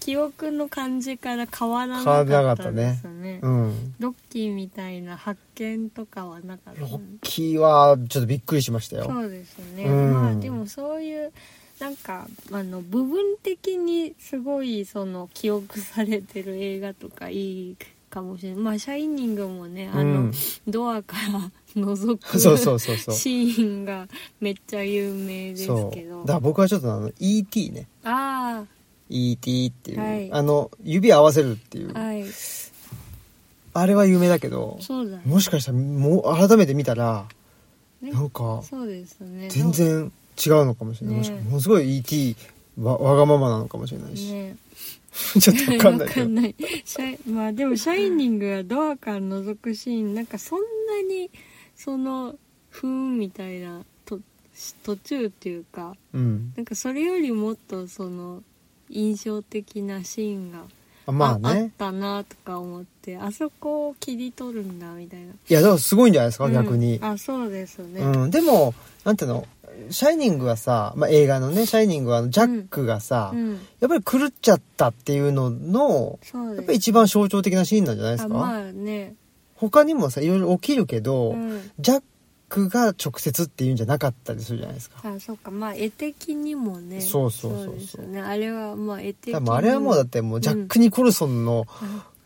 [0.00, 3.38] 記憶の感じから変わらなかったですね。
[3.42, 3.94] うん。
[4.00, 9.04] ロッキーみたいな発見とかはなかったロッキーはちょっとびっくりしましたよ。
[9.04, 10.12] そうですね、うん。
[10.14, 11.32] まあでもそういう
[11.78, 17.76] なんかあの部分的にすごいその記憶されてる映画とかいい
[18.10, 18.58] かもしれない。
[18.58, 20.32] まあ「シャイニング」もねあの、うん
[20.68, 23.14] ドアから覗く そうそうそうそう。
[23.14, 24.08] シーンが
[24.40, 26.20] めっちゃ有名ですけど。
[26.22, 27.86] だから僕はちょっとあの ET ね。
[28.04, 28.64] あ
[29.08, 30.32] ET っていう、はい。
[30.32, 32.24] あの指合わせるっていう、あはい。
[33.72, 35.22] あれは有名だけどそうだね。
[35.24, 37.26] もしかしたらもう改めて見たら
[38.02, 39.48] ねなんかそうですね。
[39.48, 40.12] 全然
[40.44, 41.18] 違うのかもしれない、ね。
[41.18, 42.36] もしかものすごい ET
[42.80, 44.56] わわがままなのかもしれないし、ね
[45.40, 46.54] ちょっとわかんないけどわかんない。
[47.26, 51.30] まあでも「シャイニング」はドアから覗くシーンなんかそんなに
[51.76, 52.36] その
[52.68, 54.20] ふーんみたいなと
[54.84, 56.52] 途中っていうかうん。
[56.56, 58.42] なんかそれよりもっとその
[58.88, 60.64] 印象的なシーンが
[61.06, 65.26] あまあああっねたなとか思ってあそこを切り取るんだみたいな。
[65.26, 66.52] いやだからすごいんじゃないですか、うん。
[66.52, 69.46] 逆に、あそうですね、うん、でもなんていうの
[69.90, 73.52] シャイニングはさ、まあ、映画のね、シャイニングはジャックがさ、うん。
[73.80, 76.18] やっぱり狂っちゃったっていうのの、
[76.56, 79.14] やっぱり一番象徴的なシーンなんじゃないですか、あまあね。
[79.54, 81.70] 他にもさ、いろいろ起きるけど、うん。
[81.78, 82.02] ジャッ
[82.50, 85.00] クが直接っていうんじゃなかったりするじゃないですか。
[85.04, 85.50] あそうか。
[85.50, 87.00] まあ絵的にもね。
[87.00, 87.74] そうそうそうそう。
[87.76, 88.20] ですよね。
[88.20, 89.34] あれはまあ絵的に。
[89.34, 91.66] 多分あれはもうだってもうジャック・にニコルソンの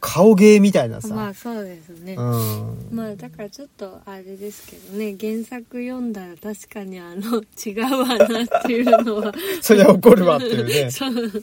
[0.06, 2.88] 顔芸みたいなさ、まあそうですね、うん。
[2.92, 5.16] まあだからちょっとあれですけどね。
[5.18, 9.32] 原作読んだら確かにあの違うわなっていうのは。
[9.62, 10.90] それは怒るわっていうね。
[10.92, 11.14] そう。
[11.14, 11.42] ス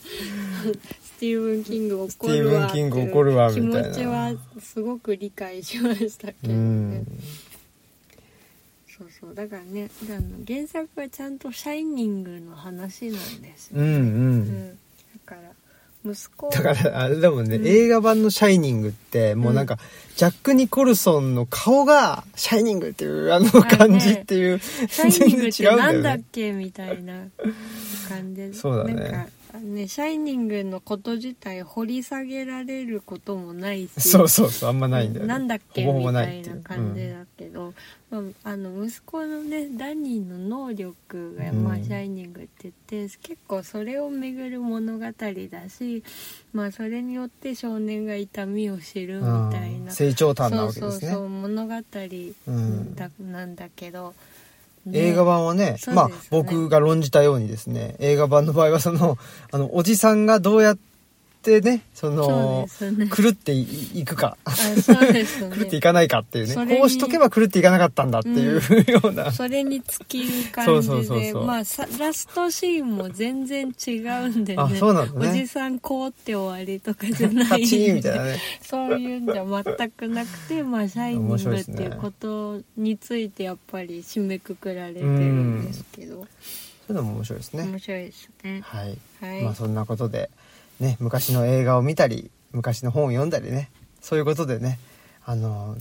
[1.20, 6.60] ティーブン・キング怒るわっていうスティーブンキング怒るわみたいな気持ちはすごく理解しましたけうどね。
[7.00, 7.06] ん。
[8.88, 9.34] そうそう。
[9.34, 13.90] だからねあの原作はちゃんと「シャイニング」の話なんですよ、うんう。
[13.90, 14.70] うんん。
[14.70, 14.76] だ
[15.26, 15.42] から
[16.06, 16.50] 息子。
[16.50, 17.68] だから、あれだもんね、うん。
[17.68, 19.78] 映画版のシャイニングって、もうなんか、
[20.16, 26.20] ジャック・ニコルソンの顔が、シャイニングっていう、あの感じっていう、シャイニングって全然違うんだなんだっ。
[26.32, 27.26] けみたいな
[28.10, 28.42] 感じ。
[28.42, 35.30] でそうだねなんかねシャイニングのこと自体掘り下げられることもないしそうそうそう、あんまないんだよね。
[35.30, 35.86] なんだっけ？
[35.86, 37.74] ほぼほぼみたないっていういな感じだけど、
[38.10, 46.04] まあ、あの息子のねダニーの能力が、うんまあ、シャイニングって言って結構それをめぐる物語だし、
[46.54, 51.12] まあ、それによって少年が痛みを知るみうんたいな、成長譚なわけそうですね。
[51.12, 51.74] そうそう物語
[52.48, 54.31] うんだ、なんだけど、ね
[54.92, 55.94] 映画版はね、ね。
[55.94, 59.18] まあ僕が論じたようにですね、映画版の場合はその、
[59.52, 60.91] あの、おじさんがどうやって
[61.44, 63.10] ね、その、そうですね。
[63.10, 65.50] 狂っていいくか、あそうですね。
[65.58, 71.20] 狂っていかないかっていうね、それにこうしとけば狂っていかなかったんだっていうような、それに尽きる感そうじそうそうそう。
[71.20, 74.62] でまあさラストシーンも全然違うんでね。
[74.62, 75.12] あそうなね。
[75.16, 78.40] おじさんこうって終わりとかじゃないみたいなね。
[78.62, 86.28] そういうんじゃ全くなくてまあシャイニン面白いですねグっていうことについてやっぱり締めくくられてるんですけど、そうい
[86.90, 87.64] うのも面白いですね。
[87.64, 88.62] 面白いですね。
[88.64, 88.98] はい。
[89.22, 90.30] はい、まあそんなことで、
[90.82, 93.70] ね、昔の映画を見たり、昔の本を読んだりね、
[94.02, 94.80] そういうことでね、
[95.24, 95.78] あの、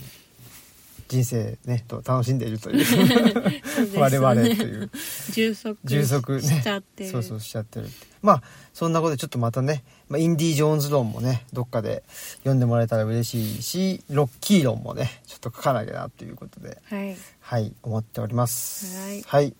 [1.07, 2.77] 人生ね、と楽しんでいるという、
[3.43, 3.61] ね
[3.95, 4.91] 我々という、
[5.31, 7.93] 充足充足ねしちゃってるそうそうしちゃってるって。
[8.21, 8.43] まあ、
[8.73, 12.03] そんなことでちょっとまたね、まあ、インディ・ジョーンズ論もね、どっかで
[12.39, 18.95] 読んでもらえたら嬉しいし、ロッキー論もね、ちょっと書かなきゃなということで、はいはい、思っております。
[18.97, 19.55] はいはい。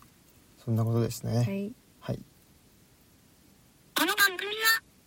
[0.64, 1.36] そんなことですね。
[1.36, 2.20] はいはい。
[3.94, 4.51] この番組は、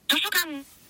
[0.07, 0.45] 図書館、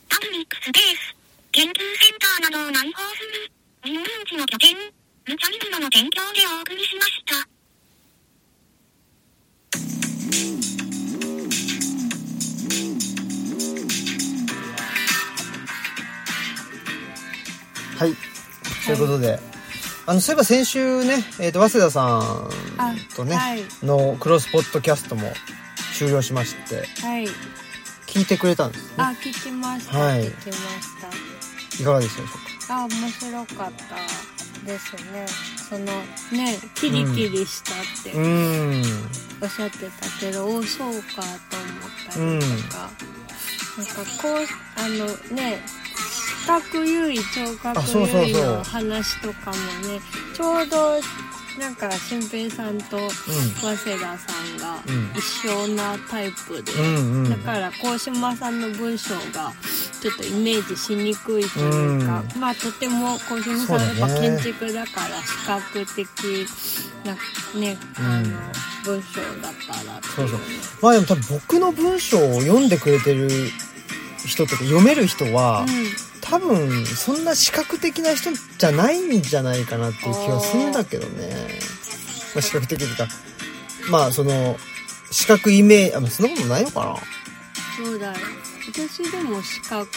[0.10, 1.16] パブリックスペース、
[1.54, 3.50] 研究センターなどを内包する、
[3.86, 7.48] 人文地の拠点、ルチャリブロの提供でお送りしました。
[17.98, 18.14] はい。
[18.86, 19.40] ということで、
[20.08, 22.50] あの、そういえば先週ね、えっ、と、早稲田さん
[23.16, 25.32] とね、あはいのクロスポッドキャストも
[25.98, 27.28] 終了しまして、はい
[28.16, 28.94] 聞いてくれたんですね。
[29.00, 30.22] あ聞きました、はい。
[30.22, 30.58] 聞きまし
[31.76, 31.82] た。
[31.84, 35.28] いかがでしたでしょあ面白かったですね。
[35.58, 35.84] その
[36.32, 38.18] ねキリキリしたって。
[39.42, 42.90] おっしゃってたけど、おそうかと思ったりとか、
[43.78, 44.34] なんかこう
[44.80, 45.62] あのね
[46.10, 47.22] 視覚優位聴
[47.62, 49.58] 覚優位の話とかも
[49.90, 50.00] ね
[50.34, 51.02] ちょうど
[51.60, 55.12] なんか新平さんと早稲田さんがうん。
[55.16, 57.30] 一緒なタイプで、うんうん。
[57.30, 59.54] だから鴻島さんの文章が
[60.02, 66.48] ちょっとイメージしにくいというか、まあとても鴻島さんはやっぱ建築だから視覚的
[67.06, 67.14] な
[67.60, 68.30] ね、あの
[68.84, 70.40] 文章だったらそうそう。
[70.82, 73.30] まあでも多分僕の文章を読んでくれてる
[74.26, 75.66] 人とか読める人は、
[76.30, 81.48] 多分そんな視覚的な人じゃないんじゃないかなっていう気がするんだけどね。
[82.34, 83.08] まあ、視覚的というか、
[83.90, 84.58] まあその、
[85.12, 88.14] 視覚イメージ、あ、まあそんなことないのかなうん、そうだよ
[88.72, 89.90] 私でも視覚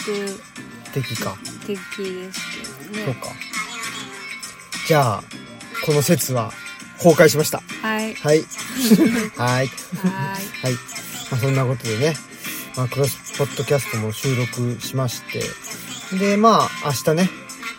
[0.93, 1.35] 的か。
[1.65, 2.39] 的です
[2.91, 3.29] けどねそうか。
[4.87, 5.23] じゃあ、
[5.85, 6.51] この説は
[6.97, 7.61] 崩壊しました。
[7.81, 8.45] はい はい。
[9.35, 9.63] はい。
[9.63, 10.73] はいはい。
[11.31, 12.15] まあ、そんなことでね、
[12.75, 15.43] まあ、クロスポッドキャストも収録しまして、
[16.17, 17.29] で、まあ、明日ね、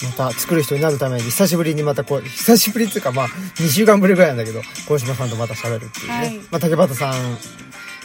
[0.03, 6.13] また作る人になるために、久しぶりにまたこう、久しぶりっていうか、まあ、2週間ぶりぐらいなんだけど、小島さんとまた喋るっていうね。
[6.15, 6.39] はい。
[6.51, 7.39] まあ、竹俣さん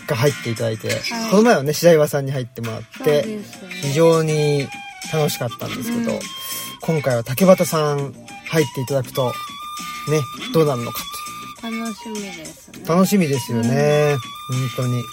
[0.08, 1.00] が入っていただいて、はい。
[1.30, 3.40] この前はね、白岩さんに入ってもらって、ね。
[3.82, 4.68] 非常に
[5.14, 6.20] 楽しかったんですけど、うん。
[6.82, 8.14] 今回は竹俣さん
[8.48, 9.34] 入っていただくと、
[10.10, 10.22] ね、
[10.54, 11.02] どうなるのか
[11.62, 11.82] という。
[11.82, 12.86] 楽しみですね。
[12.88, 14.16] 楽しみですよね、
[14.76, 15.04] 本当に。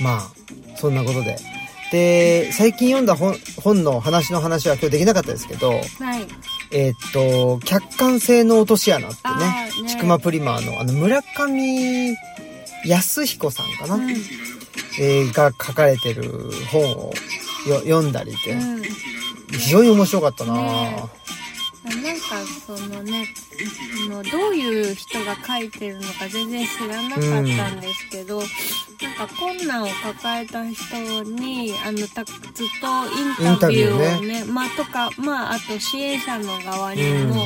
[0.00, 0.30] まあ
[0.76, 1.36] そんなことで
[1.92, 6.26] で最近読んだ本本の話の話は今日できなかったですけどはい。
[6.76, 9.70] えーっと、客観性の落とし穴ってあね。
[9.86, 12.16] ちくまプリマーの、あの、村上
[12.84, 14.10] 康彦さんかな、うん。
[14.10, 17.12] えーが書かれてる本を
[17.68, 18.82] よ読んだりで、うん。
[19.52, 20.96] 非常に面白かったな、ね
[21.84, 23.26] なんかそのね
[24.06, 27.40] あのどういう人が書いてるのか全然知らなかった
[27.74, 32.36] んですけど、なんか困難を抱えた人にあのたずっ
[32.80, 32.86] と
[33.44, 34.44] インタビューをインね。
[34.44, 37.28] まあとかまああと支援者の側にも、うん。
[37.28, 37.38] まあ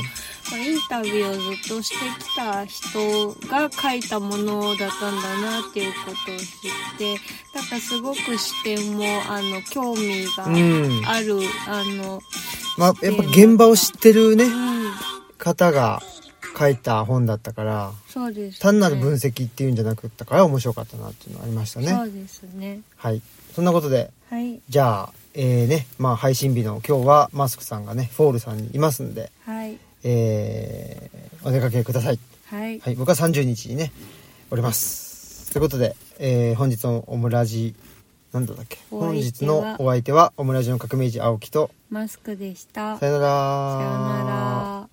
[0.56, 7.16] インタビューをずっとしてきた人が書いたものだったんだなっていうことを知って
[7.54, 11.02] なんかすごく視点もあの興味がうん。
[11.06, 12.20] ある、あの
[12.78, 14.78] まあ、やっぱ現場を知ってるね、うん
[15.38, 16.00] 方が
[16.58, 21.88] 書いた本だったから、そうです、ね、単なる分析っていうんじゃなくったから面白かったなっていうのがありましたね。
[21.88, 23.22] そうですねはい。
[23.54, 32.18] そんなことで、はいじゃあ、えーね、まあ配信日の今日はマスクさんがね、フォールさんにいますんで、はいえー、お出かけください。
[32.46, 32.94] はいはい。
[32.94, 33.92] 僕は30日にね、
[34.50, 35.52] おります。
[35.52, 37.74] ということで、えー、本日のオムラジ、
[38.32, 38.78] なんだっけ？
[38.90, 43.28] 本日のお相手はオムラジの革命児青木と、マスクでしたさよなら。
[43.78, 43.90] さよ
[44.24, 44.30] な
[44.82, 44.88] ら